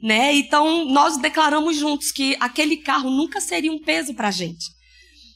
[0.02, 0.34] Né?
[0.34, 4.66] Então, nós declaramos juntos que aquele carro nunca seria um peso para a gente.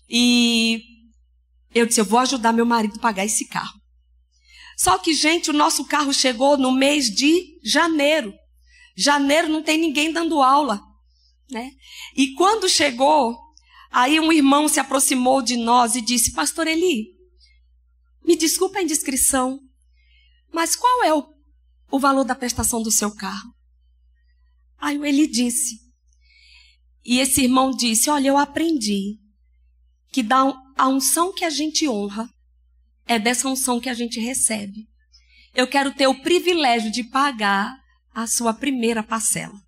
[0.09, 0.83] E
[1.73, 3.79] eu disse: eu vou ajudar meu marido a pagar esse carro.
[4.77, 8.35] Só que, gente, o nosso carro chegou no mês de janeiro.
[8.97, 10.81] Janeiro não tem ninguém dando aula.
[11.51, 11.71] Né?
[12.17, 13.39] E quando chegou,
[13.97, 17.15] Aí um irmão se aproximou de nós e disse: Pastor Eli,
[18.23, 19.59] me desculpa a indiscrição,
[20.53, 21.27] mas qual é o,
[21.91, 23.55] o valor da prestação do seu carro?
[24.77, 25.81] Aí o Eli disse.
[27.07, 29.19] E esse irmão disse: Olha, eu aprendi
[30.13, 30.43] que dá
[30.77, 32.29] a unção que a gente honra
[33.07, 34.87] é dessa unção que a gente recebe.
[35.55, 37.75] Eu quero ter o privilégio de pagar
[38.13, 39.59] a sua primeira parcela.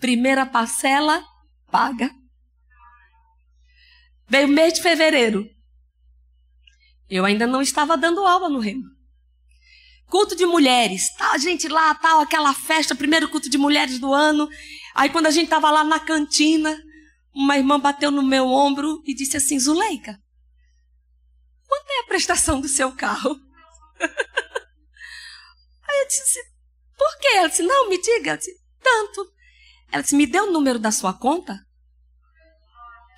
[0.00, 1.24] Primeira parcela
[1.70, 2.10] paga.
[4.28, 5.48] Veio o mês de fevereiro.
[7.08, 8.84] Eu ainda não estava dando aula no Remo.
[10.08, 11.14] Culto de mulheres.
[11.16, 14.48] Tá, a gente lá, tal, aquela festa, primeiro culto de mulheres do ano.
[14.94, 16.76] Aí quando a gente estava lá na cantina,
[17.34, 20.20] uma irmã bateu no meu ombro e disse assim: Zuleika,
[21.68, 23.38] quanto é a prestação do seu carro?
[25.88, 26.56] Aí eu disse:
[26.96, 27.28] por quê?
[27.36, 28.36] Ela disse: não, me diga.
[28.36, 28.52] Disse,
[28.82, 29.35] tanto.
[29.90, 31.58] Ela disse: Me dê o número da sua conta,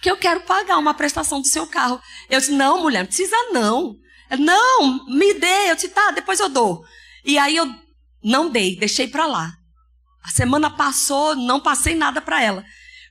[0.03, 2.01] que eu quero pagar uma prestação do seu carro.
[2.29, 3.97] Eu disse: Não, mulher, não precisa não.
[4.31, 5.71] Ela, não, me dê.
[5.71, 6.85] Eu disse: Tá, depois eu dou.
[7.25, 7.67] E aí eu
[8.23, 9.53] não dei, deixei para lá.
[10.23, 12.65] A semana passou, não passei nada para ela.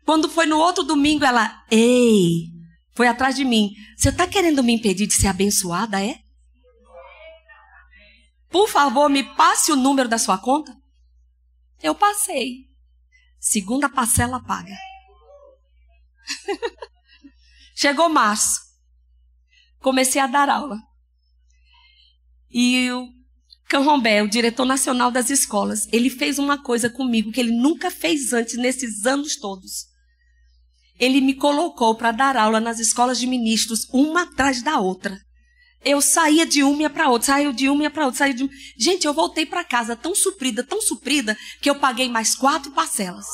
[0.05, 2.45] Quando foi no outro domingo, ela, ei,
[2.93, 3.71] foi atrás de mim.
[3.97, 6.19] Você está querendo me impedir de ser abençoada, é?
[8.49, 10.75] Por favor, me passe o número da sua conta.
[11.81, 12.66] Eu passei.
[13.47, 14.75] Segunda parcela paga.
[17.73, 18.59] Chegou março.
[19.79, 20.77] Comecei a dar aula.
[22.51, 23.07] E o
[23.69, 28.33] Canrombé, o diretor nacional das escolas, ele fez uma coisa comigo que ele nunca fez
[28.33, 29.85] antes nesses anos todos.
[30.99, 35.17] Ele me colocou para dar aula nas escolas de ministros, uma atrás da outra.
[35.87, 38.51] Eu saía de uma para outra, saía de uma para outra, saía de uma.
[38.77, 43.25] Gente, eu voltei para casa tão suprida, tão suprida, que eu paguei mais quatro parcelas.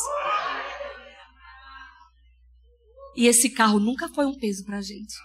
[3.15, 5.15] E esse carro nunca foi um peso para a gente.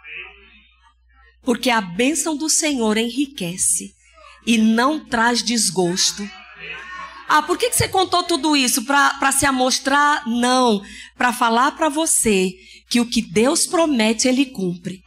[1.43, 3.95] Porque a bênção do Senhor enriquece
[4.47, 6.27] e não traz desgosto.
[7.29, 8.87] Ah, por que, que você contou tudo isso?
[8.87, 10.27] Para se amostrar?
[10.27, 10.83] Não.
[11.15, 12.55] Para falar para você
[12.89, 15.07] que o que Deus promete, Ele cumpre.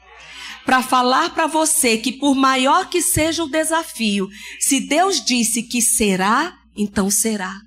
[0.65, 4.29] Para falar para você que, por maior que seja o desafio,
[4.59, 7.59] se Deus disse que será, então será.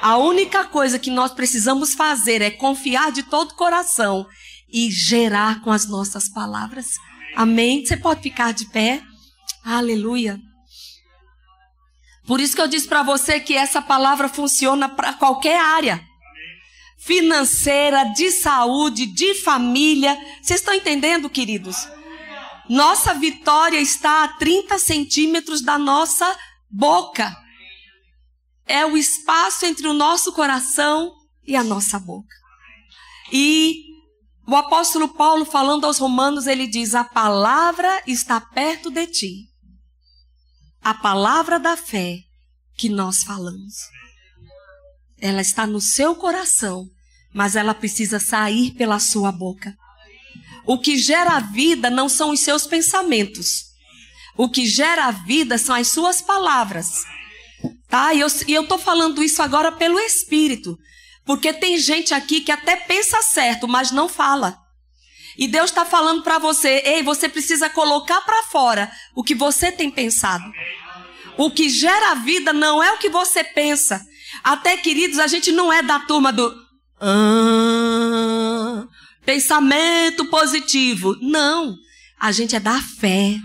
[0.00, 4.26] A única coisa que nós precisamos fazer é confiar de todo o coração
[4.72, 6.96] e gerar com as nossas palavras.
[7.36, 7.84] Amém?
[7.84, 9.02] Você pode ficar de pé?
[9.64, 10.40] Aleluia.
[12.26, 16.02] Por isso que eu disse para você que essa palavra funciona para qualquer área.
[16.98, 20.16] Financeira, de saúde, de família.
[20.40, 21.76] Vocês estão entendendo, queridos?
[22.68, 26.36] Nossa vitória está a 30 centímetros da nossa
[26.70, 27.36] boca.
[28.66, 31.12] É o espaço entre o nosso coração
[31.46, 32.34] e a nossa boca.
[33.32, 33.84] E
[34.46, 39.48] o apóstolo Paulo, falando aos Romanos, ele diz: A palavra está perto de ti.
[40.80, 42.18] A palavra da fé
[42.76, 43.74] que nós falamos.
[45.20, 46.88] Ela está no seu coração,
[47.32, 49.76] mas ela precisa sair pela sua boca.
[50.64, 53.64] O que gera a vida não são os seus pensamentos.
[54.36, 57.04] O que gera a vida são as suas palavras.
[57.88, 58.14] Tá?
[58.14, 60.78] E eu estou falando isso agora pelo Espírito.
[61.24, 64.56] Porque tem gente aqui que até pensa certo, mas não fala.
[65.36, 69.72] E Deus está falando para você, ei, você precisa colocar para fora o que você
[69.72, 70.44] tem pensado.
[71.38, 74.04] O que gera a vida não é o que você pensa.
[74.44, 76.54] Até, queridos, a gente não é da turma do
[77.00, 78.86] ah,
[79.24, 81.16] pensamento positivo.
[81.20, 81.76] Não.
[82.18, 83.36] A gente é da fé.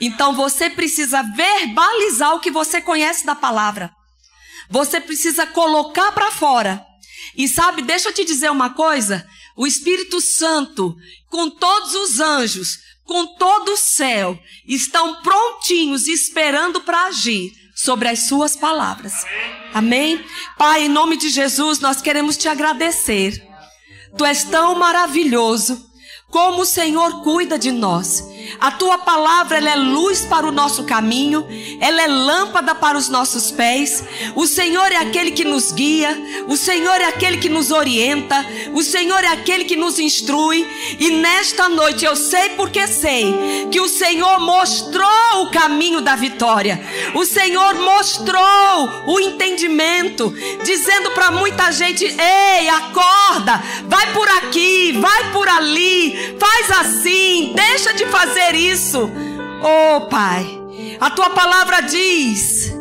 [0.00, 3.92] Então você precisa verbalizar o que você conhece da palavra.
[4.68, 6.84] Você precisa colocar para fora.
[7.36, 9.26] E sabe, deixa eu te dizer uma coisa:
[9.56, 10.96] o Espírito Santo,
[11.28, 18.20] com todos os anjos, com todo o céu, estão prontinhos esperando para agir sobre as
[18.20, 19.24] suas palavras.
[19.72, 20.24] Amém?
[20.56, 23.53] Pai, em nome de Jesus, nós queremos te agradecer.
[24.16, 25.78] Tu és tão maravilhoso
[26.34, 28.28] como o Senhor cuida de nós.
[28.60, 31.46] A tua palavra é luz para o nosso caminho,
[31.80, 34.02] ela é lâmpada para os nossos pés.
[34.34, 36.16] O Senhor é aquele que nos guia,
[36.48, 40.66] o Senhor é aquele que nos orienta, o Senhor é aquele que nos instrui.
[40.98, 46.84] E nesta noite eu sei porque sei que o Senhor mostrou o caminho da vitória.
[47.14, 50.34] O Senhor mostrou o entendimento,
[50.64, 57.92] dizendo para muita gente: "Ei, acorda, vai por aqui, vai por ali, faz assim, deixa
[57.94, 59.10] de fazer isso.
[59.62, 60.46] Oh, Pai,
[61.00, 62.73] a tua palavra diz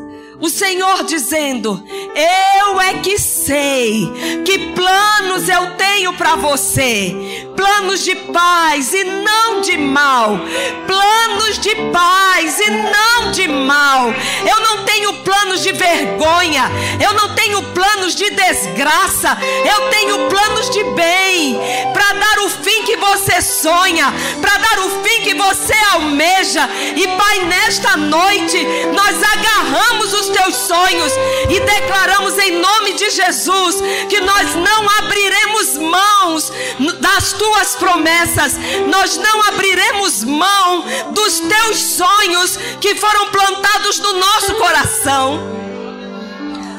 [0.44, 1.82] o Senhor dizendo:
[2.14, 4.12] Eu é que sei
[4.46, 7.16] que planos eu tenho para você,
[7.56, 10.38] planos de paz e não de mal,
[10.86, 14.14] planos de paz e não de mal.
[14.46, 16.70] Eu não tenho planos de vergonha,
[17.02, 21.58] eu não tenho planos de desgraça, eu tenho planos de bem
[21.94, 26.70] para dar o fim que você sonha, para dar o fim que você almeja.
[26.98, 28.58] E Pai, nesta noite
[28.94, 31.14] nós agarramos os teus sonhos
[31.50, 33.76] e declaramos em nome de Jesus
[34.10, 36.52] que nós não abriremos mãos
[37.00, 38.54] das tuas promessas,
[38.88, 45.40] nós não abriremos mão dos teus sonhos que foram plantados no nosso coração.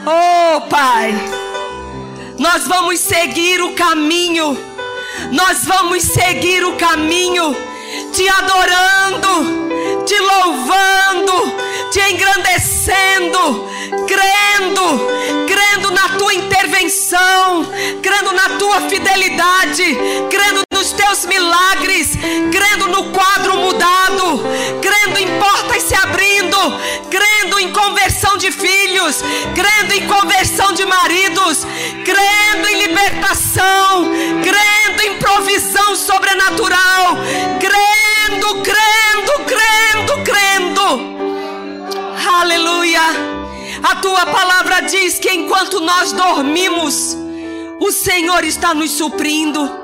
[0.07, 1.15] Oh, Pai,
[2.39, 4.59] nós vamos seguir o caminho,
[5.33, 7.57] nós vamos seguir o caminho,
[8.13, 11.57] te adorando, te louvando,
[11.93, 13.69] te engrandecendo,
[14.07, 15.09] crendo,
[15.47, 17.67] crendo na tua intervenção,
[18.03, 19.97] crendo na tua fidelidade,
[20.31, 22.11] crendo nos teus milagres,
[22.51, 24.43] crendo no quadro mudado,
[24.81, 26.59] crendo em portas se abrindo,
[27.11, 29.23] crendo em conversão de filhos,
[29.55, 31.67] crendo em conversão de maridos,
[32.05, 34.11] crendo em libertação,
[34.43, 37.17] crendo em provisão sobrenatural,
[37.61, 41.15] crendo, crendo, crendo, crendo.
[42.41, 43.03] Aleluia.
[43.83, 47.17] A tua palavra diz que enquanto nós dormimos,
[47.81, 49.84] o Senhor está nos suprindo.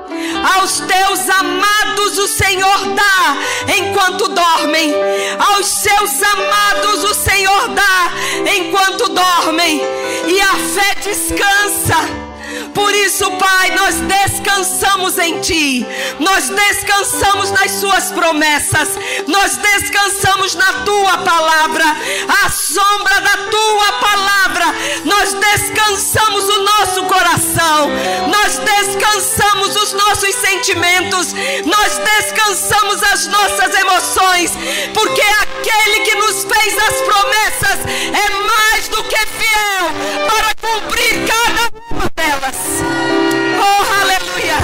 [0.55, 3.37] Aos teus amados o Senhor dá
[3.75, 4.93] enquanto dormem.
[5.39, 8.11] Aos seus amados o Senhor dá
[8.55, 9.81] enquanto dormem.
[10.27, 12.30] E a fé descansa.
[12.73, 15.85] Por isso, Pai, nós descansamos em Ti,
[16.19, 18.89] nós descansamos nas Suas promessas,
[19.27, 21.85] nós descansamos na Tua palavra,
[22.43, 24.65] a sombra da Tua palavra,
[25.05, 27.89] nós descansamos o nosso coração,
[28.27, 31.33] nós descansamos os nossos sentimentos,
[31.65, 34.51] nós descansamos as nossas emoções,
[34.93, 37.79] porque aquele que nos fez as promessas
[38.13, 41.70] é mais do que fiel para cumprir cada
[42.41, 42.55] delas.
[43.61, 44.57] Oh, aleluia!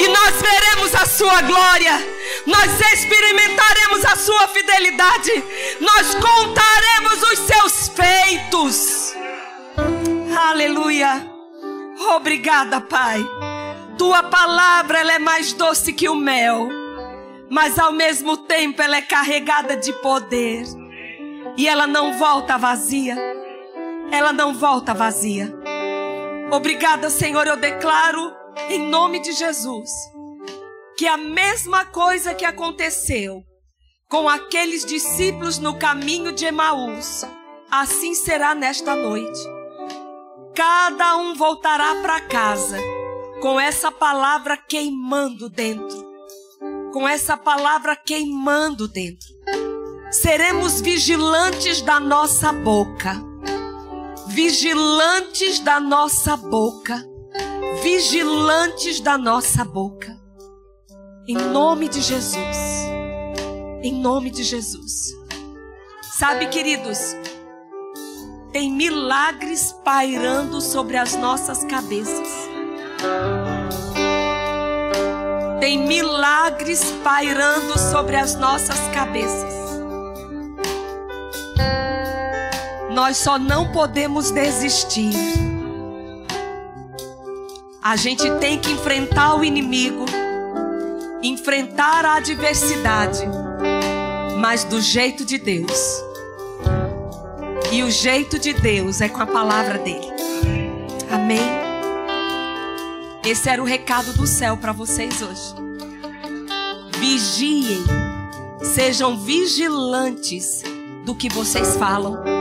[0.00, 1.92] E nós veremos a sua glória,
[2.46, 5.44] nós experimentaremos a sua fidelidade,
[5.80, 9.14] nós contaremos os seus feitos.
[10.48, 11.28] Aleluia!
[12.16, 13.22] Obrigada, Pai.
[13.98, 16.70] Tua palavra ela é mais doce que o mel,
[17.50, 20.64] mas ao mesmo tempo ela é carregada de poder.
[21.56, 23.18] E ela não volta vazia.
[24.10, 25.59] Ela não volta vazia.
[26.52, 28.34] Obrigada, Senhor, eu declaro
[28.68, 29.88] em nome de Jesus
[30.96, 33.42] que a mesma coisa que aconteceu
[34.08, 37.24] com aqueles discípulos no caminho de Emaús,
[37.70, 39.38] assim será nesta noite.
[40.52, 42.78] Cada um voltará para casa
[43.40, 46.04] com essa palavra queimando dentro.
[46.92, 49.28] Com essa palavra queimando dentro.
[50.10, 53.29] Seremos vigilantes da nossa boca
[54.42, 57.06] vigilantes da nossa boca,
[57.82, 60.18] vigilantes da nossa boca.
[61.28, 62.56] Em nome de Jesus.
[63.82, 65.14] Em nome de Jesus.
[66.18, 67.14] Sabe, queridos,
[68.50, 72.48] tem milagres pairando sobre as nossas cabeças.
[75.60, 79.59] Tem milagres pairando sobre as nossas cabeças.
[82.94, 85.12] Nós só não podemos desistir.
[87.82, 90.04] A gente tem que enfrentar o inimigo,
[91.22, 93.20] enfrentar a adversidade,
[94.38, 96.02] mas do jeito de Deus.
[97.72, 100.08] E o jeito de Deus é com a palavra dele.
[101.10, 101.40] Amém.
[103.24, 105.54] Esse era o recado do céu para vocês hoje.
[106.98, 107.84] Vigiem,
[108.74, 110.62] sejam vigilantes
[111.04, 112.39] do que vocês falam.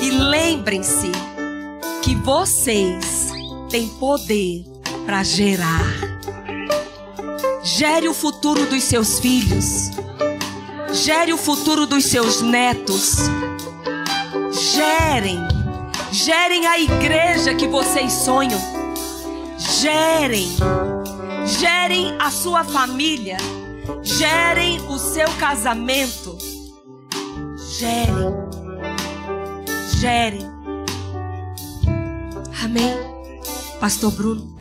[0.00, 1.12] E lembrem-se
[2.02, 3.30] que vocês
[3.68, 4.64] têm poder
[5.04, 5.84] para gerar.
[7.62, 9.90] Gere o futuro dos seus filhos.
[10.92, 13.16] Gere o futuro dos seus netos.
[14.72, 15.38] Gerem.
[16.10, 18.60] Gerem a igreja que vocês sonham.
[19.58, 20.48] Gerem.
[21.44, 23.36] Gerem a sua família.
[24.02, 26.38] Gerem o seu casamento.
[27.78, 28.59] Gerem
[30.00, 30.38] gere.
[32.64, 32.96] Amém.
[33.78, 34.59] Pastor Bruno.